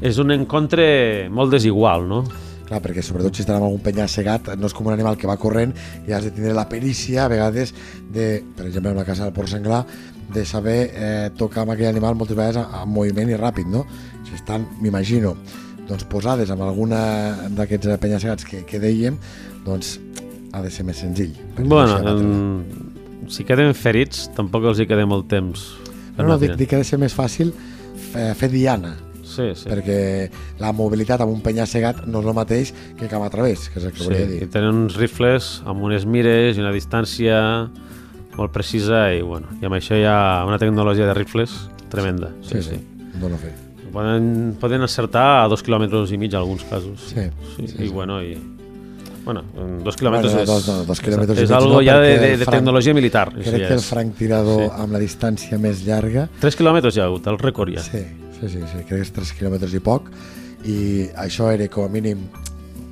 [0.00, 0.86] és un encontre
[1.34, 2.22] molt desigual, no?
[2.70, 5.34] Clar, perquè sobretot si estan amb algun penya-segat, no és com un animal que va
[5.42, 5.74] corrent
[6.06, 7.74] i has de tindre la perícia, a vegades,
[8.14, 9.82] de, per exemple, en la casa del porc senglar,
[10.30, 13.82] de saber eh, tocar amb aquell animal moltes vegades amb moviment i ràpid, no?
[14.28, 15.34] Si estan, m'imagino,
[15.90, 17.00] doncs posades amb alguna
[17.58, 19.18] d'aquests penya-segats que, que dèiem,
[19.66, 19.96] doncs
[20.54, 21.34] ha de ser més senzill.
[21.58, 25.68] Bueno, en, si queden ferits, tampoc els hi queda molt temps.
[26.16, 27.52] No, no, dic, dic que ha de ser més fàcil
[28.10, 28.96] fer, fer diana,
[29.30, 29.68] Sí, sí.
[29.70, 30.26] perquè
[30.58, 33.86] la mobilitat amb un penya-segat no és el mateix que camp a través, que és
[33.86, 34.08] el que sí.
[34.08, 34.48] volia I dir.
[34.50, 37.38] tenen uns rifles amb unes mires i una distància
[38.34, 41.54] molt precisa i, bueno, i amb això hi ha una tecnologia de rifles
[41.94, 42.32] tremenda.
[42.42, 42.74] Sí, sí.
[42.74, 43.08] sí.
[43.22, 43.54] Dóna fe.
[43.92, 47.00] Poden, poden acertar a dos quilòmetres i mig en alguns casos.
[47.10, 47.26] Sí,
[47.56, 47.92] sí, sí, i sí.
[47.92, 48.36] bueno, i...
[49.24, 51.82] Bueno, en dos quilòmetres Bueno, és, dos, no, dos quilòmetres i és mig algo no,
[51.84, 53.26] ja de, de, de franc- tecnologia militar.
[53.34, 53.88] Crec ja que el és.
[53.90, 54.70] franctirador Sí.
[54.84, 56.28] amb la distància més llarga...
[56.40, 57.82] 3 quilòmetres ja ha hagut, el rècord ja.
[57.84, 58.00] Sí,
[58.40, 60.08] sí, sí, sí crec que és 3 quilòmetres i poc.
[60.64, 60.78] I
[61.20, 62.24] això era com a mínim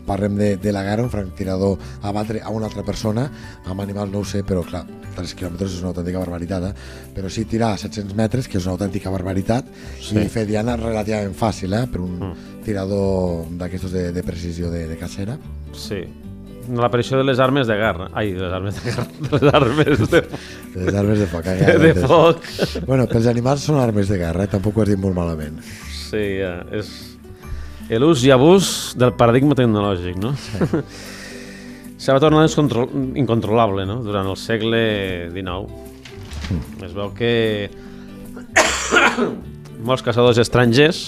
[0.09, 3.29] parlem de, de la gara, un franctirador a batre a una altra persona,
[3.69, 4.87] amb animals no ho sé, però clar,
[5.19, 7.11] 3 quilòmetres és una autèntica barbaritat, eh?
[7.15, 9.67] però sí tirar a 700 metres, que és una autèntica barbaritat,
[10.01, 10.17] Sí.
[10.23, 11.87] i fer diana relativament fàcil, eh?
[11.91, 12.63] per un Mm.
[12.65, 15.37] tirador d'aquestos de, de precisió de, de cacera.
[15.75, 16.03] Sí.
[16.69, 18.11] L'aparició de les armes de guerra.
[18.13, 19.07] Ai, de les armes de guerra.
[19.25, 20.23] De les armes de,
[20.85, 21.47] Les armes de foc.
[21.47, 22.43] eh, de, de foc.
[22.87, 24.51] Bueno, pels animals són armes de guerra, eh?
[24.53, 25.63] tampoc ho has dit molt malament.
[26.11, 26.59] Sí, ja.
[26.77, 26.91] És
[27.97, 30.35] l'ús i abús del paradigma tecnològic, no?
[30.37, 30.83] Sí.
[32.03, 32.45] Se va tornar
[33.19, 34.03] incontrolable, no?
[34.05, 34.83] Durant el segle
[35.33, 35.73] XIX.
[36.53, 36.85] Mm.
[36.85, 37.33] Es veu que
[39.89, 41.01] molts caçadors estrangers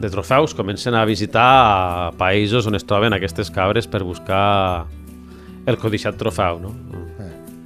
[0.00, 4.86] de trofeus comencen a visitar països on es troben aquestes cabres per buscar
[5.68, 6.72] el codiciat trofeu, no?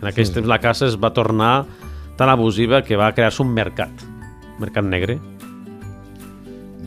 [0.01, 1.65] En aquells temps la caça es va tornar
[2.19, 4.03] tan abusiva que va crear-se un mercat,
[4.57, 5.21] un mercat negre,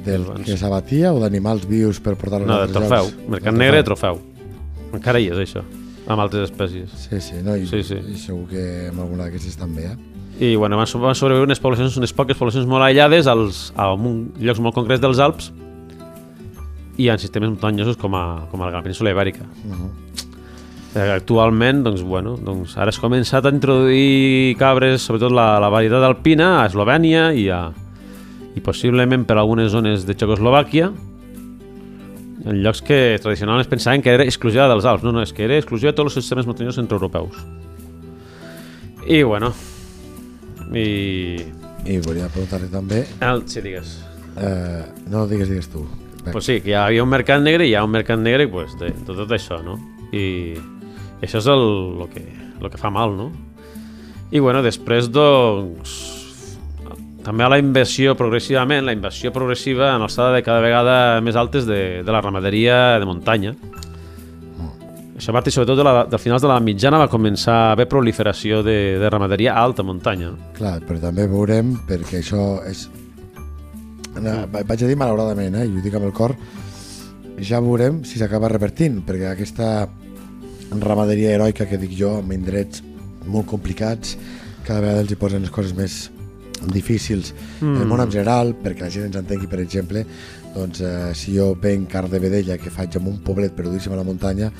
[0.08, 0.45] Del Abans.
[0.45, 3.30] que s'abatia o d'animals vius per portar-los no, a altres trofeu, llocs?
[3.36, 4.20] mercat negre de trofeu.
[4.93, 5.64] Encara hi és això,
[6.08, 6.89] amb altres espècies.
[7.10, 7.97] Sí, sí, no, i, Sí, sí.
[7.99, 9.97] i segur que amb alguna d'aquestes també, eh?
[10.39, 10.86] I bueno, van
[11.16, 15.18] sobreviure unes poblacions, unes poques poblacions molt aïllades als, a un, llocs molt concrets dels
[15.20, 15.51] Alps
[16.97, 19.45] i en sistemes muntanyosos com a, com a la península Ibèrica.
[19.66, 19.89] Uh -huh.
[20.95, 26.03] Eh, Actualment, doncs, bueno, doncs ara es començat a introduir cabres, sobretot la, la varietat
[26.03, 27.72] alpina, a Eslovènia i, a,
[28.58, 30.89] i possiblement per algunes zones de Txecoslovàquia,
[32.47, 35.03] en llocs que tradicionalment es pensaven que era exclusiva dels Alps.
[35.05, 37.39] No, no, és que era exclusiva de tots els sistemes muntanyosos centroeuropeus.
[39.08, 39.53] I, bueno,
[40.74, 41.38] i...
[41.88, 43.03] I volia preguntar-li també...
[43.24, 43.97] El, sí, digues.
[44.38, 45.86] Eh, no, digues, digues tu.
[46.24, 48.49] Bé, Pues sí, que hi havia un mercat negre i hi ha un mercat negre
[48.51, 49.78] pues, de, de tot això, no?
[50.12, 50.55] I
[51.24, 51.68] això és el,
[52.03, 52.26] el, que,
[52.62, 53.32] el que fa mal, no?
[54.32, 56.16] I bueno, després, doncs,
[57.28, 61.65] també a la inversió progressivament, la inversió progressiva en alçada de cada vegada més altes
[61.67, 63.51] de, de la ramaderia de muntanya.
[65.17, 67.88] Això a partir sobretot de la, de finals de la mitjana va començar a haver
[67.89, 70.30] proliferació de, de ramaderia a alta muntanya.
[70.55, 72.86] Clar, però també veurem, perquè això és...
[74.17, 76.36] No, va- vaig a dir malauradament, eh, i ho dic amb el cor,
[77.43, 79.71] ja veurem si s'acaba revertint, perquè aquesta
[80.80, 82.84] ramaderia heroica que dic jo, amb indrets
[83.28, 84.15] molt complicats,
[84.67, 85.97] cada vegada els hi posen les coses més
[86.74, 87.76] difícils mm.
[87.82, 90.05] el món en general, perquè la gent ens entengui, per exemple,
[90.55, 93.99] doncs eh, si jo venc carn de vedella que faig en un poblet perdudíssim a
[93.99, 94.51] la muntanya,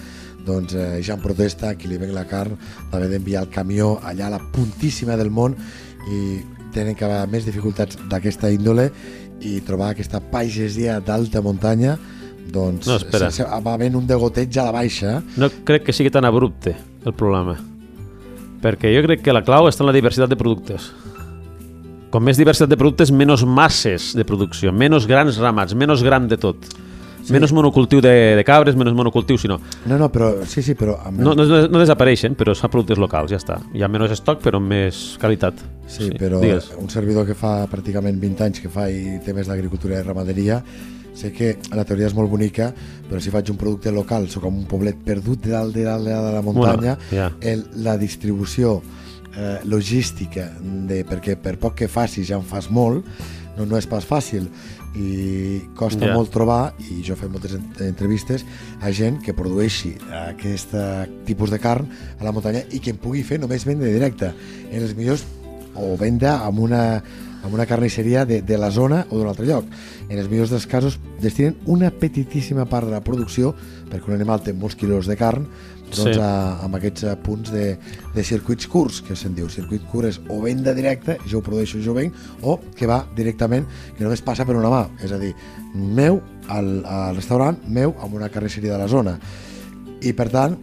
[0.46, 2.56] doncs eh, ja en protesta qui li ven la carn
[2.92, 5.56] d'haver d'enviar el camió allà a la puntíssima del món
[6.08, 6.38] i
[6.74, 8.92] tenen cada més dificultats d'aquesta índole
[9.42, 11.98] i trobar aquesta pagesia d'alta muntanya
[12.48, 13.30] doncs No, espera.
[13.32, 16.76] se- se- va havent un degoteig a la baixa No crec que sigui tan abrupte
[17.06, 17.58] el problema.
[18.62, 20.92] Perquè jo crec que la clau està en la diversitat de productes.
[22.12, 26.38] Com més diversitat de productes, menys masses de producció, menys grans ramats, menys gran de
[26.40, 26.70] tot.
[27.28, 27.34] Sí.
[27.36, 29.58] Menys monocultiu de, de cabres, menys monocultiu, sinó...
[29.84, 33.34] no, no, però sí, sí, però amb, No, no, no desapareixen, però són productes locals,
[33.36, 33.58] ja està.
[33.76, 35.60] Hi ha menys estoc, però més qualitat.
[35.92, 36.72] Sí, però Digues.
[36.80, 40.62] un servidor que fa pràcticament 20 anys que fa i temes d'agricultura i ramaderia
[41.18, 42.70] sé que la teoria és molt bonica
[43.10, 46.06] però si faig un producte local, sóc com un poblet perdut de dalt de dalt
[46.06, 47.32] de, dalt de la muntanya ja.
[47.42, 48.78] el, la distribució
[49.38, 53.06] eh, logística de, perquè per poc que facis ja en fas molt
[53.58, 54.50] no, no és pas fàcil
[54.98, 56.14] i costa Ja.
[56.18, 58.46] molt trobar i jo he fet moltes en- entrevistes
[58.82, 59.94] a gent que produeixi
[60.26, 61.86] aquest eh, tipus de carn
[62.20, 64.34] a la muntanya i que en pugui fer només venda directa
[64.72, 65.26] en els millors
[65.78, 67.04] o venda amb una,
[67.44, 69.66] amb una carnisseria de, de la zona o d'un altre lloc.
[70.10, 73.54] En els millors dels casos destinen una petitíssima part de la producció,
[73.92, 75.48] perquè un animal té molts quilos de carn,
[75.88, 76.20] doncs Sí.
[76.20, 77.78] a, amb aquests eh, punts de,
[78.14, 79.48] de circuits curts, que se'n diu.
[79.50, 83.68] Circuit curt és o venda directa, jo ho produeixo, jo venc, o que va directament,
[83.96, 85.34] que només passa per una mà, és a dir,
[85.74, 86.20] meu
[86.50, 89.16] al, al restaurant, meu amb una carnisseria de la zona.
[90.04, 90.58] I per tant,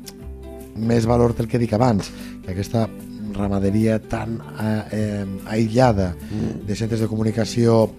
[0.76, 2.10] més valor del que dic abans,
[2.44, 2.88] que aquesta
[3.34, 6.14] ramaderia tan eh, eh, aïllada
[6.66, 7.90] de centres de comunicació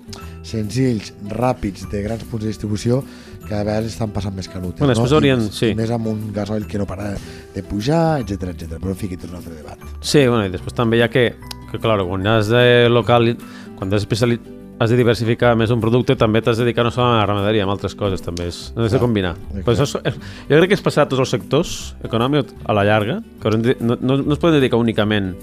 [0.46, 3.04] senzills, ràpids, de grans punts de distribució,
[3.46, 4.80] que a vegades estan passant més canutes.
[4.82, 5.06] Bueno, no?
[5.06, 5.74] haurien- I, sí.
[5.78, 7.12] Més amb un gasoil que no para
[7.54, 8.80] de pujar, etc etc.
[8.80, 9.78] Però en fi, és un altre debat.
[10.02, 11.28] Sí, bueno, i després també ha que,
[11.72, 13.36] que clar, quan has de local,
[13.78, 14.40] quan has especiali
[14.80, 17.64] has de diversificar més un producte, també t'has de dedicar no solament a la ramaderia,
[17.64, 18.50] amb altres coses també.
[18.52, 19.36] És, has de combinar.
[19.64, 22.74] Però això és, és, jo crec que és passar a tots els sectors econòmics a
[22.76, 25.34] la llarga, que de, no, no, no es poden dedicar únicament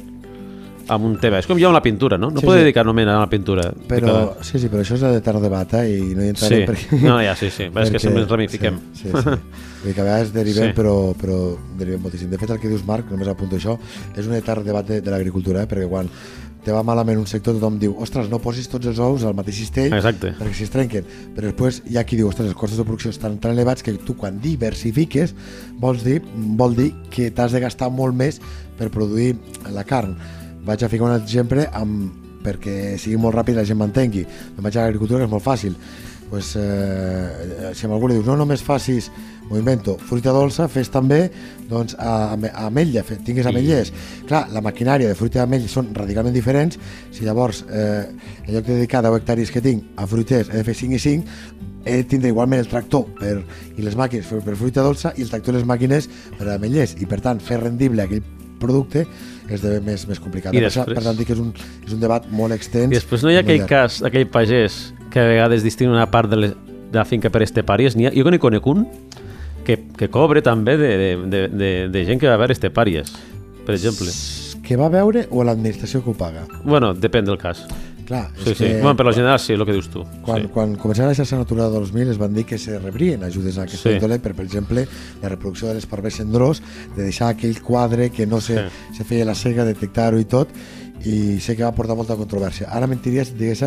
[0.90, 1.38] a un tema.
[1.38, 2.28] És com jo amb la pintura, no?
[2.34, 2.64] No Sí, poder sí.
[2.66, 3.62] dedicar només a la pintura.
[3.70, 5.84] de Però, cada- sí, sí, però això és l'etern debat, eh?
[5.96, 6.66] I no hi entraré Sí.
[6.68, 7.00] perquè...
[7.06, 7.70] No, ja, sí, sí.
[7.72, 8.80] És que sempre ens ramifiquem.
[8.92, 9.36] Sí, sí, sí.
[9.84, 10.76] Vull que a vegades derivem, Sí.
[10.76, 11.38] però, però
[11.78, 12.28] derivem moltíssim.
[12.30, 13.78] De fet, el que dius, Marc, només apunto això,
[14.16, 15.66] és un etern debat de, de l'agricultura, eh?
[15.70, 16.10] perquè quan
[16.62, 19.58] te va malament un sector tothom diu ostres, no posis tots els ous al mateix
[19.64, 20.32] cistell Exacte.
[20.38, 23.10] perquè si es trenquen però després hi ha qui diu, ostres, els costos de producció
[23.10, 25.34] estan tan elevats que tu quan diversifiques
[25.82, 26.20] vols dir,
[26.58, 28.40] vol dir que t'has de gastar molt més
[28.78, 29.34] per produir
[29.74, 30.14] la carn.
[30.66, 34.76] Vaig a ficar un exemple amb, perquè sigui molt ràpid la gent m'entengui me'n vaig
[34.76, 35.76] a l'agricultura que és molt fàcil
[36.32, 39.10] pues, eh, si amb algú li dius no només facis,
[39.50, 41.26] m'ho invento, fruita dolça, fes també
[41.68, 43.90] doncs, a, a ametlla, fe, tingues ametllers.
[44.30, 46.78] Clar, la maquinària de fruita i ametlla són radicalment diferents,
[47.12, 48.06] si llavors eh,
[48.46, 51.02] en lloc de dedicar 10 hectàrees que tinc a fruiters he de fer 5 i
[51.04, 51.36] 5,
[51.84, 53.34] he de tindre igualment el tractor per,
[53.76, 56.08] i les màquines per, per fruita dolça i el tractor i les màquines
[56.38, 58.24] per a ametllers i per tant fer rendible aquell
[58.62, 59.04] producte
[59.50, 60.54] esdevé més, més complicat.
[60.54, 61.52] I després- per tant, dic que és un,
[61.84, 62.88] és un debat molt extens.
[62.94, 63.68] I després no hi ha aquell llarg.
[63.68, 66.54] cas, aquell pagès que a vegades distingui una part de, les,
[66.92, 67.94] de la finca per estepàries.
[67.98, 68.86] N'hi ha, jo que n'hi conec un
[69.66, 73.12] que, que cobre també de, de, de, de, de gent que va a veure estepàries,
[73.66, 74.10] per exemple.
[74.62, 76.46] Que va veure o l'administració que ho paga?
[76.64, 77.64] Bueno, depèn del cas.
[78.06, 78.64] Clar, Sí, és sí.
[78.64, 80.02] que Bueno, per lo general sí, el que dius tu.
[80.26, 80.48] quan, sí.
[80.52, 83.88] quan començava la xarxa Natura 2000 es van dir que se rebrien ajudes a aquesta
[83.88, 83.94] Sí.
[83.94, 84.86] índole per, per exemple,
[85.22, 86.62] la reproducció de l'esparver cendrós,
[86.96, 88.96] de deixar aquell quadre que no se, Sí.
[88.98, 90.48] se feia la cega, detectar-ho i tot,
[91.06, 92.68] i sé que va portar molta controvèrsia.
[92.70, 93.62] Ara mentiria si et digués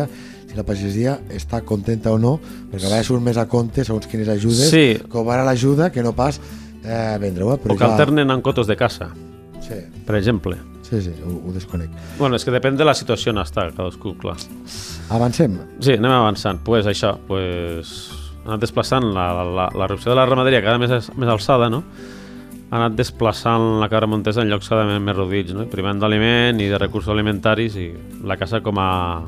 [0.56, 2.38] si la pagesia està contenta o no,
[2.72, 4.96] perquè a vegades surt més a compte segons quines ajudes, Sí.
[5.12, 6.40] cobrar l'ajuda que no pas
[6.84, 7.52] eh, vendre-ho.
[7.54, 9.10] eh, Però O que alternen amb cotos de caça,
[9.60, 9.74] Sí,
[10.06, 10.56] per exemple.
[10.88, 11.90] sí, sí ho, ho desconec.
[12.18, 14.36] Bueno, és que depèn de la situació on està cadascú, clar.
[15.10, 15.58] Avancem.
[15.80, 16.60] Sí, anem avançant.
[16.64, 18.10] pues això, pues,
[18.44, 21.68] ha anat desplaçant la, la, la, la reducció de la ramaderia cada més, més alçada,
[21.68, 21.82] no?
[22.70, 25.66] ha anat desplaçant la cabra montesa en llocs cada vegada més reduïts, no?
[25.70, 27.92] privant d'aliment i de recursos alimentaris i
[28.24, 29.22] la caça com a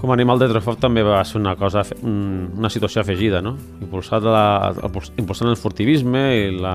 [0.00, 3.56] com a animal de trofeu també va ser una cosa, una situació afegida, no?
[3.84, 4.72] Impulsat la,
[5.20, 6.74] impulsant el furtivisme i la...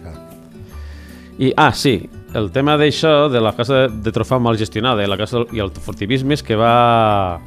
[0.00, 0.14] Clar.
[1.42, 1.98] I, ah, sí,
[2.34, 5.72] el tema d'això, de la caça de, trofeu mal gestionada i, la caça, i el
[5.72, 7.40] furtivisme és que va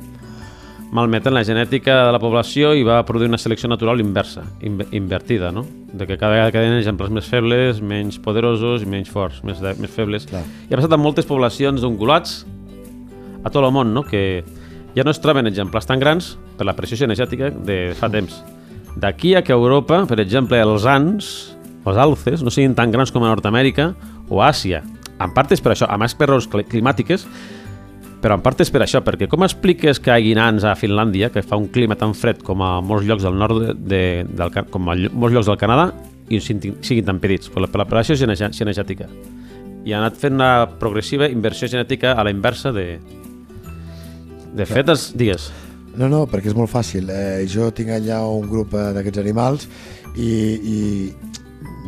[0.96, 5.50] malmetent la genètica de la població i va produir una selecció natural inversa, inve- invertida,
[5.52, 5.66] no?
[5.92, 9.74] De que cada vegada queden exemples més febles, menys poderosos i menys forts, més, de,
[9.82, 10.28] més febles.
[10.30, 10.44] Clar.
[10.70, 12.44] I ha passat amb moltes poblacions d'ungulats
[13.44, 14.06] a tot el món, no?
[14.06, 14.44] Que
[14.96, 18.42] ja no es troben exemples tan grans per la pressió genètica de fa temps.
[18.96, 23.24] D'aquí a que Europa, per exemple, els ants, els alces, no siguin tan grans com
[23.24, 23.94] a Nord-Amèrica
[24.30, 24.82] o Àsia.
[25.20, 27.28] En part és per això, a més per raons cli- climàtiques,
[28.24, 31.30] però en part és per això, perquè com expliques que hi hagi nans a Finlàndia,
[31.30, 34.56] que fa un clima tan fred com a molts llocs del nord de, de, del,
[34.72, 35.92] com a molts llocs del Canadà,
[36.32, 39.06] i siguin, tan petits, per la, per la gene- cinegètica.
[39.86, 42.98] I ha anat fent una progressiva inversió genètica a la inversa de...
[44.56, 45.50] De fet, els, digues,
[45.96, 47.08] No, no, perquè és molt fàcil.
[47.08, 49.68] Eh, jo tinc allà un grup eh, d'aquests animals
[50.20, 50.30] i,
[50.76, 50.78] i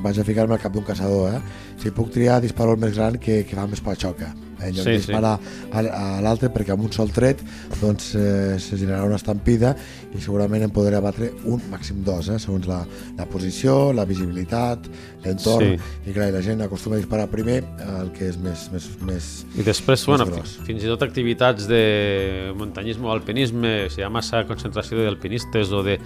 [0.04, 1.42] vaig a ficar-me al cap d'un caçador, eh?
[1.82, 4.32] Si puc triar, disparo el més gran que, que fa més patxoca.
[4.60, 5.36] En lloc Sí, de disparar
[5.72, 7.40] a, a l'altre perquè amb un sol tret
[7.82, 9.76] doncs, eh, se generarà una estampida
[10.18, 12.80] i segurament en podré abatre un, màxim dos, eh, segons la,
[13.18, 14.88] la posició, la visibilitat,
[15.26, 16.10] l'entorn, Sí.
[16.10, 17.60] i clar, la gent acostuma a disparar primer
[18.00, 19.28] el que és més, més, més,
[19.58, 20.58] I després, bueno, gros.
[20.58, 25.72] fi- fins i tot activitats de muntanyisme o alpinisme, si hi ha massa concentració d'alpinistes
[25.72, 26.00] o de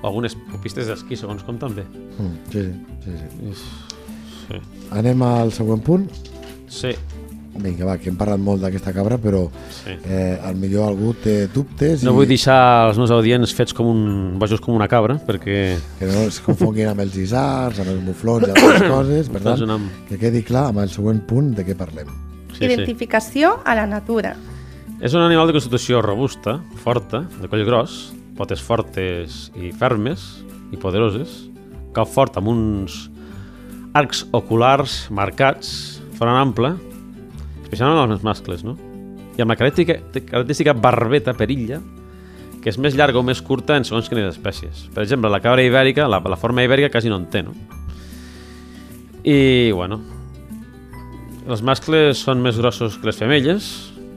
[0.00, 1.82] o algunes pistes d'esquí, segons com també.
[1.82, 2.62] Mm, sí,
[3.04, 3.54] sí, sí, sí.
[4.48, 4.60] Sí.
[4.96, 6.06] Anem al següent punt.
[6.70, 6.92] Sí,
[7.58, 9.44] Vinga, va, que hem parlat molt d'aquesta cabra, però
[9.80, 9.96] sí.
[10.04, 13.88] eh, al millor algú té dubtes No i vull deixar els meus audients fets com
[13.90, 14.02] un...
[14.38, 15.58] bojos com una cabra, perquè...
[15.98, 19.32] que no es confonguin amb els isars, amb els muflons i altres coses.
[19.34, 22.10] Per tant, una- que quedi clar amb el següent punt de què parlem.
[22.52, 22.70] Sí, sí.
[22.70, 24.36] Identificació a la natura.
[24.98, 27.98] És un animal de constitució robusta, forta, de coll gros,
[28.38, 30.24] potes fortes i fermes
[30.74, 31.44] i poderoses,
[31.94, 33.04] cap fort amb uns
[33.98, 36.74] arcs oculars marcats, front ample,
[37.68, 38.74] especialment els mascles, no?
[39.36, 40.00] I amb la característica,
[40.32, 41.78] característica barbeta perilla,
[42.58, 44.88] que és més llarga o més curta en segons quines espècies.
[44.94, 47.52] Per exemple, la cabra ibèrica, la, la forma ibèrica quasi no en té, no?
[49.22, 50.00] I, bueno,
[51.46, 53.68] els mascles són més grossos que les femelles,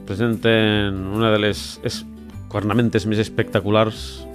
[0.07, 2.01] presenten una de les es-
[2.51, 4.25] cornamentes més espectaculars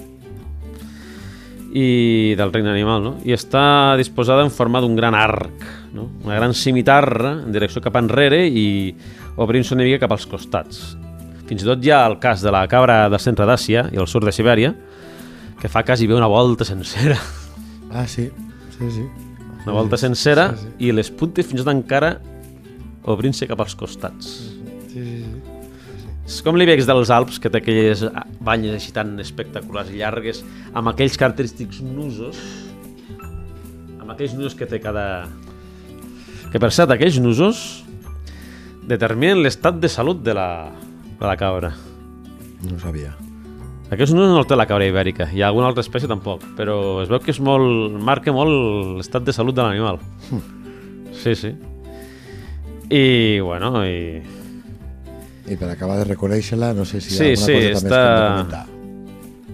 [1.76, 3.14] i del regne animal, no?
[3.26, 6.10] I està disposada en forma d'un gran arc, no?
[6.24, 8.94] Una gran cimitarra en direcció cap enrere i
[9.40, 10.82] obrint-se una mica cap als costats.
[11.48, 14.08] Fins i tot hi ha el cas de la cabra del centre d'Àsia i el
[14.10, 14.74] sud de Sibèria,
[15.60, 17.16] que fa quasi bé una volta sencera.
[17.90, 18.28] Ah, sí,
[18.76, 19.04] sí, sí.
[19.64, 20.88] Una volta sencera Sí, sí.
[20.88, 22.16] i les puntes fins i tot encara
[23.06, 24.26] obrint-se cap als costats.
[24.92, 25.42] sí, sí, sí.
[26.26, 28.00] És com l'Ibex dels Alps, que té aquelles
[28.42, 30.40] banyes així tan espectaculars i llargues,
[30.74, 32.40] amb aquells característics nusos,
[34.00, 35.28] amb aquells nusos que té cada...
[36.52, 37.62] Que per cert, aquells nusos
[38.88, 40.48] determinen l'estat de salut de la,
[41.20, 41.72] de la cabra.
[42.66, 43.12] No ho sabia.
[43.90, 47.10] Aquests nusos no els té la cabra ibèrica, ha alguna altra espècie tampoc, però es
[47.10, 50.00] veu que és molt, marca molt l'estat de salut de l'animal.
[51.16, 51.52] Sí, sí.
[52.90, 54.22] I, bueno, i...
[55.46, 57.94] I per acabar de reconèixer-la, no sé si hi ha Sí, alguna sí, cosa també
[57.94, 58.64] està- de comentar.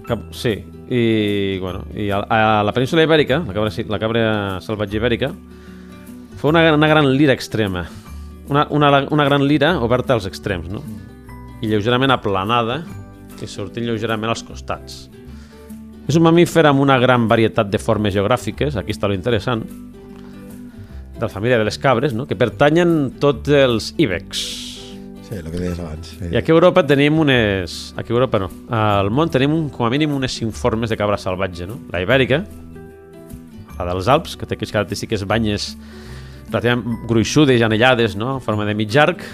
[0.09, 0.53] Cap, sí,
[0.93, 1.03] i,
[1.61, 4.23] bueno, i a, a la península ibèrica, la cabra, la cabra
[4.65, 5.29] salvatge ibèrica,
[6.43, 7.87] fa una, una gran lira extrema.
[8.49, 10.83] Una, una, una gran lira oberta als extrems, no?
[11.63, 12.81] I lleugerament aplanada
[13.39, 15.05] i sortint lleugerament als costats.
[16.11, 19.63] És un mamífer amb una gran varietat de formes geogràfiques, aquí està lo interessant,
[21.15, 22.27] de la família de les cabres, no?
[22.27, 24.43] que pertanyen tots els íbex.
[25.29, 26.11] Sí, el que deies abans.
[26.19, 26.33] Sí.
[26.33, 27.95] I aquí a Europa tenim unes...
[27.95, 28.51] Aquí a Europa no.
[28.75, 31.79] Al món tenim un, com a mínim unes cinc formes de cabra salvatge, no?
[31.95, 32.43] La ibèrica,
[33.79, 35.73] la dels Alps, que té aquelles característiques banyes
[36.53, 38.37] relativament gruixudes i anellades, no?
[38.37, 39.25] En forma de mig arc,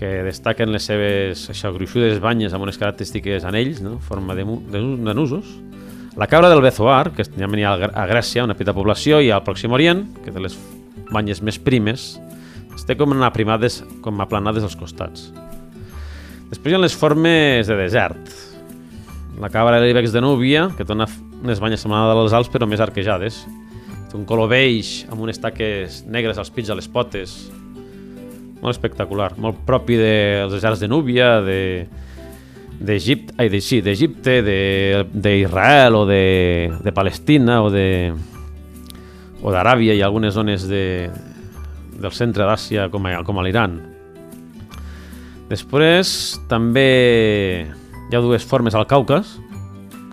[0.00, 3.98] que destaquen les seves això, gruixudes banyes amb unes característiques anells, no?
[4.00, 4.42] En forma de,
[4.72, 5.52] de, de nusos.
[6.18, 9.30] La cabra del Bezoar, que ja venia a Gr- a Grècia, una petita població, i
[9.30, 10.58] al Pròxim Orient, que té les
[11.12, 12.18] banyes més primes,
[12.74, 15.30] es té com aprimades, com aplanades als costats.
[16.50, 18.34] Després hi ha les formes de desert.
[19.40, 22.82] La cabra de l'Ibex de Núbia, que té unes banyes semblades als Alps, però més
[22.84, 23.46] arquejades.
[24.12, 27.32] Té un color beix, amb unes taques negres als pits a les potes.
[28.60, 31.60] Molt espectacular, molt propi dels deserts de Núbia, de
[32.82, 38.12] d'Egipte, ai, de, sí, d'Egipte, de- d'Israel o de, de Palestina o de
[39.42, 41.08] o d'Aràbia i algunes zones de,
[41.98, 43.76] del centre d'Àsia com, a, com a l'Iran.
[45.50, 46.88] Després també
[48.10, 49.36] hi ha dues formes al Caucas,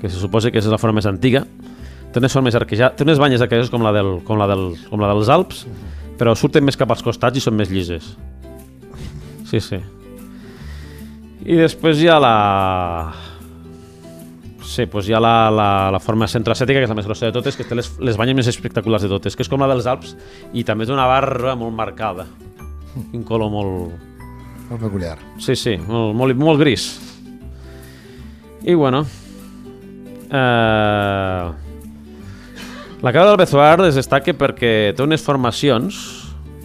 [0.01, 1.45] que se suposa que és la forma més antiga.
[2.09, 5.01] Té unes formes arquejades, té unes banyes arquejades com la, del, com, la del, com
[5.01, 5.63] la dels Alps,
[6.19, 8.15] però surten més cap als costats i són més llises.
[9.49, 9.79] Sí, sí.
[11.45, 12.35] I després hi ha la...
[14.69, 17.33] Sí, doncs hi ha la, la, la forma centroacètica, que és la més grossa de
[17.33, 19.87] totes, que té les, les banyes més espectaculars de totes, que és com la dels
[19.89, 20.13] Alps,
[20.53, 22.27] i també té una barra molt marcada.
[23.13, 24.09] Un color molt,
[24.69, 25.17] Molt peculiar.
[25.41, 26.91] Sí, sí, molt, molt, molt gris.
[28.61, 29.01] I bueno...
[30.29, 31.68] Eh,
[33.01, 35.99] la cabra del Bezoar es destaca perquè té unes formacions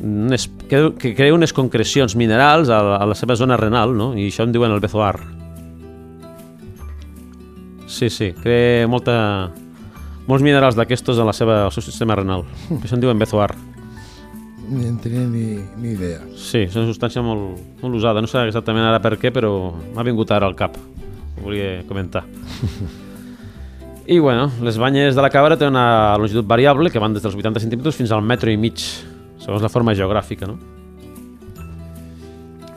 [0.04, 4.12] unes, que, que crea unes concrecions minerals a la, a la seva zona renal, no?
[4.18, 5.20] I això en diuen el Bezoar.
[7.94, 9.14] Sí, sí, crea molta,
[10.26, 12.42] molts minerals d'aquestos en la seva, el seu sistema renal,
[12.82, 13.52] que se'n diuen bezoar.
[14.64, 16.22] Ni en tenia ni, ni idea.
[16.40, 18.24] Sí, és una substància molt, molt usada.
[18.24, 19.52] No sé exactament ara per què, però
[19.92, 20.80] m'ha vingut ara al cap.
[21.36, 22.24] Ho volia comentar.
[24.06, 27.34] I bueno, les banyes de la cabra tenen una longitud variable que van des dels
[27.34, 28.76] 80 centímetres fins al metro i mig,
[29.40, 30.58] segons la forma geogràfica, no?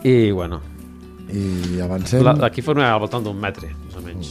[0.08, 0.62] I bueno,
[1.34, 4.30] I avancem, la, aquí forma al voltant d'un metre, més o menys.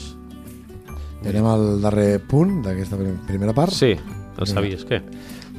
[1.26, 3.74] anem al darrer punt d'aquesta prim- primera part.
[3.74, 3.90] Sí,
[4.38, 5.02] el sabies, què?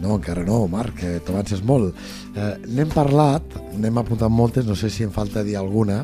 [0.02, 1.94] No, encara no, Marc, que t'avances molt.
[2.38, 3.44] Eh, n'hem parlat,
[3.78, 6.04] n'hem apuntat moltes, no sé si em falta dir alguna,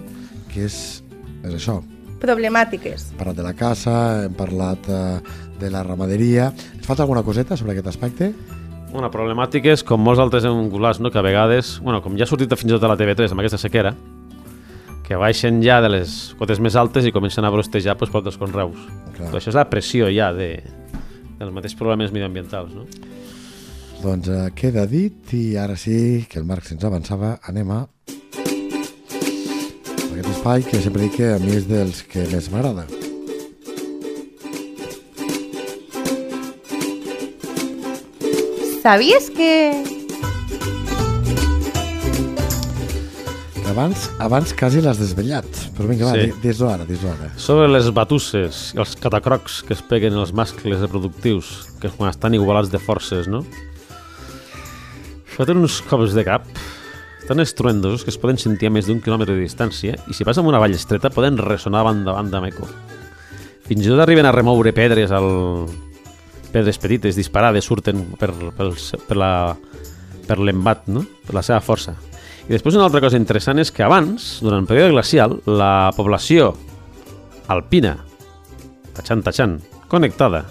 [0.51, 0.77] que és,
[1.45, 1.79] és això.
[2.23, 3.09] Problemàtiques.
[3.11, 3.93] Hem parlat de la caça,
[4.29, 5.19] hem parlat eh,
[5.59, 6.51] de la ramaderia...
[6.77, 8.31] Et falta alguna coseta sobre aquest aspecte?
[8.95, 11.11] Una problemàtica és, com molts altres ungulars, no?
[11.11, 13.43] que a vegades, bueno, com ja ha sortit fins i tot a la TV3 amb
[13.43, 13.91] aquesta sequera,
[15.03, 18.39] que baixen ja de les cotes més altes i comencen a brostejar pues, prop dels
[18.39, 18.79] conreus.
[19.17, 19.27] Clar.
[19.27, 20.53] Però això és la pressió ja de,
[21.39, 22.71] dels mateixos problemes mediambientals.
[22.77, 22.87] No?
[24.03, 27.83] Doncs eh, queda dit i ara sí que el Marc se'ns avançava, anem a
[30.43, 32.83] aquest espai que sempre dic que a mi és dels que més m'agrada.
[38.83, 39.53] Sabies que...
[43.71, 46.27] Abans, abans quasi l'has desvetllat, però vinga, va, Sí.
[46.27, 46.41] sí.
[46.43, 47.31] dis-ho ara, dis-ho ara.
[47.37, 52.69] Sobre les batusses els catacrocs que es peguen els mascles reproductius, que quan estan igualats
[52.69, 53.45] de forces, no?
[55.33, 56.45] Foten uns cops de cap
[57.27, 60.47] tan estruendosos que es poden sentir a més d'un quilòmetre de distància i si passen
[60.47, 62.67] una vall estreta poden ressonar banda a banda amb eco.
[63.63, 65.65] Fins i tot arriben a remoure pedres al...
[66.53, 68.73] pedres petites disparades surten per, per,
[69.07, 69.31] per la
[70.27, 71.03] per l'embat, no?
[71.25, 71.95] per la seva força.
[72.47, 76.51] I després una altra cosa interessant és que abans, durant el període glacial, la població
[77.51, 77.95] alpina,
[78.95, 79.57] tachant, tachant,
[79.91, 80.43] connectada,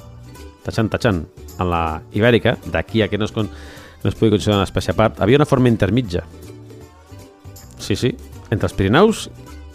[0.65, 1.23] tachant, tachant,
[1.61, 4.95] en la ibèrica, d'aquí a que no es, con, no es pugui considerar una espècie
[4.95, 6.25] a part, havia una forma intermitja.
[7.83, 8.13] Sí, sí,
[8.55, 9.25] entre els Pirineus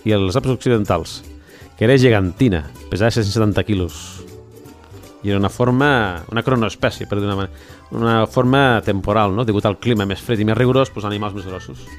[0.07, 1.17] i els Alpes Occidentals,
[1.75, 3.97] que era gegantina, pesava 670 quilos.
[5.25, 5.89] I era una forma,
[6.31, 7.51] una cronoespècie, per dir manera,
[7.91, 9.43] una forma temporal, no?
[9.43, 11.83] degut al clima més fred i més rigorós, doncs animals més grossos.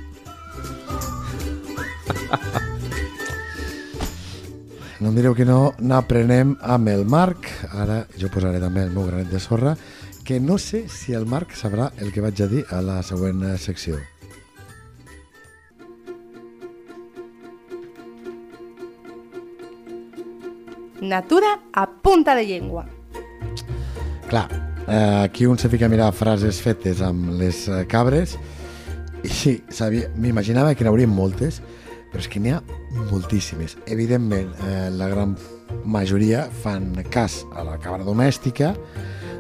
[4.99, 7.47] No em direu que no, n'aprenem amb el Marc.
[7.71, 9.77] Ara jo posaré també el meu granet de sorra,
[10.27, 13.45] que no sé si el Marc sabrà el que vaig a dir a la següent
[13.63, 14.01] secció.
[21.09, 22.87] Natura a punta de llengua.
[24.29, 24.49] Clar,
[24.87, 28.37] eh, aquí un se fica a mirar frases fetes amb les eh, cabres
[29.25, 29.55] i sí,
[30.21, 31.63] m'imaginava que n'haurien moltes,
[32.13, 32.61] però és que n'hi ha
[33.09, 33.79] moltíssimes.
[33.89, 35.33] Evidentment, eh, la gran
[35.85, 38.75] majoria fan cas a la cabra domèstica.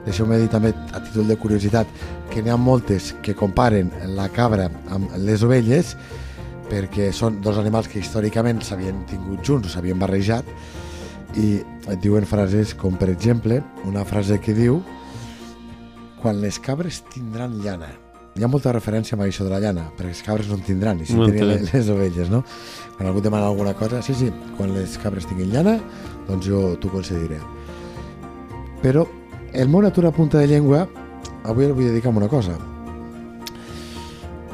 [0.08, 1.86] Deixeu-me dir també, a títol de curiositat,
[2.32, 5.94] que n'hi ha moltes que comparen la cabra amb les ovelles
[6.68, 10.48] perquè són dos animals que històricament s'havien tingut junts o s'havien barrejat
[11.36, 11.58] i
[11.88, 14.80] et diuen frases com, per exemple, una frase que diu
[16.22, 17.90] quan les cabres tindran llana.
[18.38, 21.00] Hi ha molta referència amb això de la llana, perquè les cabres no en tindran,
[21.02, 21.62] i si No tenien tenen.
[21.64, 22.44] les, les ovelles, no?
[22.96, 25.78] Quan algú demana alguna cosa, sí, sí, quan les cabres tinguin llana,
[26.28, 27.38] doncs jo t'ho concediré.
[28.82, 29.06] Però
[29.52, 30.86] el meu natura a punta de llengua,
[31.44, 32.54] avui el vull dedicar a una cosa.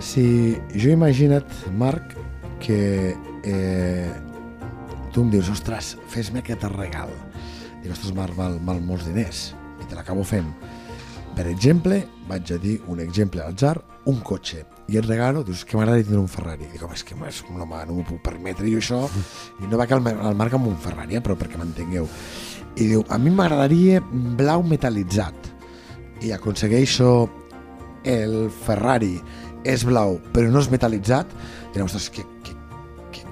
[0.00, 2.14] Si jo he imagina't, Marc,
[2.60, 3.14] que
[3.44, 4.10] eh,
[5.14, 7.12] tu em dius, ostres, fes-me aquest regal.
[7.82, 9.52] Dic, ostres, Marc, val, val molts diners.
[9.78, 10.48] I te l'acabo fent.
[11.34, 13.76] Per exemple, vaig a dir un exemple al jar,
[14.10, 14.64] un cotxe.
[14.90, 16.66] I et regalo, dius, que m'agradaria tenir un Ferrari.
[16.72, 19.00] Dic, home, és que és, no, home, no m'ho puc permetre jo això.
[19.62, 22.10] I no va que el, el Marc amb un Ferrari, eh, però perquè m'entengueu.
[22.74, 24.02] I diu, a mi m'agradaria
[24.38, 25.52] blau metalitzat.
[26.26, 27.14] I aconsegueixo
[28.04, 29.14] el Ferrari
[29.64, 31.30] és blau però no és metalitzat,
[31.72, 32.24] direu, ostres, que,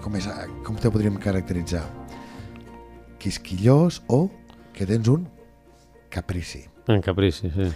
[0.03, 0.27] com, és,
[0.67, 1.85] com te podríem caracteritzar?
[3.23, 4.27] Quisquillós o
[4.75, 5.27] que tens un
[6.13, 6.65] caprici.
[6.91, 7.71] En caprici, sí.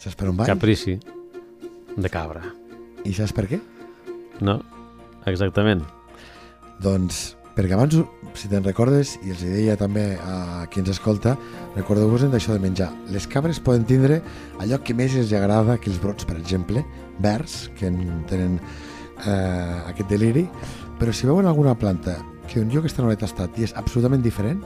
[0.00, 0.48] Saps per on vaig?
[0.48, 0.96] Caprici
[1.96, 2.42] de cabra.
[3.04, 3.60] I saps per què?
[4.44, 4.58] No?
[5.28, 5.84] Exactament.
[6.82, 7.94] Doncs perquè abans,
[8.36, 11.32] si te'n recordes, i els deia també a qui ens escolta,
[11.72, 12.90] recordeu-vos d'això de menjar.
[13.12, 14.20] Les cabres poden tindre
[14.60, 16.84] allò que més els agrada, aquells brots, per exemple,
[17.24, 18.58] verds, que en tenen
[19.24, 20.46] eh, aquest deliri,
[21.00, 24.22] però si veuen alguna planta que un lloc està no l'he tastat i és absolutament
[24.24, 24.62] diferent,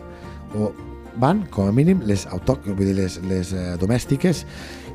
[0.54, 0.72] o
[1.20, 4.44] van, com a mínim, les autòctones, vull dir, les, les eh, domèstiques,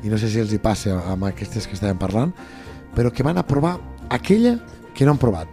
[0.04, 2.32] i no sé si els hi passa amb aquestes que estàvem parlant,
[2.96, 3.76] però que van a provar
[4.08, 4.56] aquella
[4.96, 5.52] que no han provat.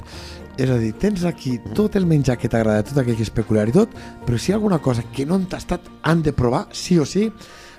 [0.54, 3.68] És a dir, tens aquí tot el menjar que t'agrada, tot aquell que és peculiar
[3.70, 3.94] i tot,
[4.26, 7.08] però si hi ha alguna cosa que no han tastat, han de provar, sí o
[7.10, 7.26] sí,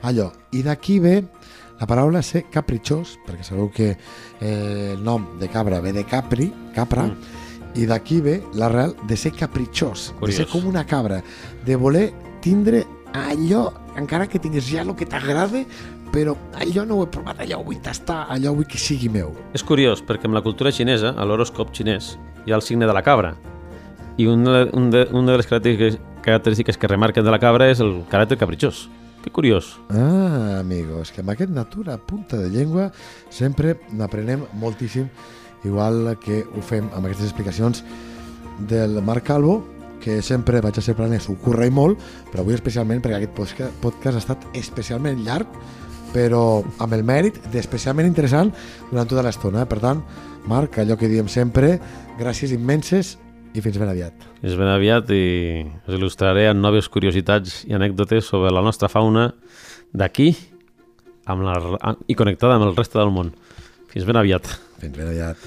[0.03, 0.33] allò.
[0.53, 1.21] I d'aquí ve
[1.81, 6.51] la paraula ser capritxós, perquè sabeu que eh, el nom de cabra ve de capri,
[6.75, 7.79] capra, mm.
[7.81, 10.31] i d'aquí ve l'arrel de ser capritxós, Curiós.
[10.31, 11.23] de ser com una cabra,
[11.67, 12.13] de voler
[12.45, 12.85] tindre
[13.15, 15.65] allò, encara que tinguis ja el que t'agrada,
[16.15, 19.33] però allò no ho he provat, allò ho vull tastar, allò vull que sigui meu.
[19.55, 22.15] És curiós, perquè en la cultura xinesa, a l'horòscop xinès,
[22.47, 23.35] hi ha el signe de la cabra.
[24.17, 27.83] I una, un de, una de les característiques, característiques que remarquen de la cabra és
[27.83, 28.87] el caràcter capritxós.
[29.25, 29.81] Que curiós.
[29.89, 32.91] Ah, amigos, que amb aquest natura punta de llengua
[33.33, 35.07] sempre n'aprenem moltíssim,
[35.65, 37.81] igual que ho fem amb aquestes explicacions
[38.69, 39.63] del Marc Calvo,
[40.05, 44.13] que sempre vaig a ser planers, ho corre molt, però avui especialment perquè aquest podcast
[44.13, 45.49] ha estat especialment llarg,
[46.13, 48.53] però amb el mèrit d'especialment interessant
[48.91, 49.65] durant tota l'estona.
[49.65, 50.05] Per tant,
[50.53, 51.79] Marc, allò que diem sempre,
[52.21, 53.17] gràcies immenses
[53.55, 54.27] i fins ben aviat.
[54.43, 55.25] És ben aviat i
[55.87, 59.29] us il·lustraré amb noves curiositats i anècdotes sobre la nostra fauna
[59.95, 60.33] d'aquí
[61.31, 61.57] amb la,
[62.11, 63.31] i connectada amb el reste del món.
[63.93, 64.51] Fins ben aviat.
[64.83, 65.47] Fins ben aviat.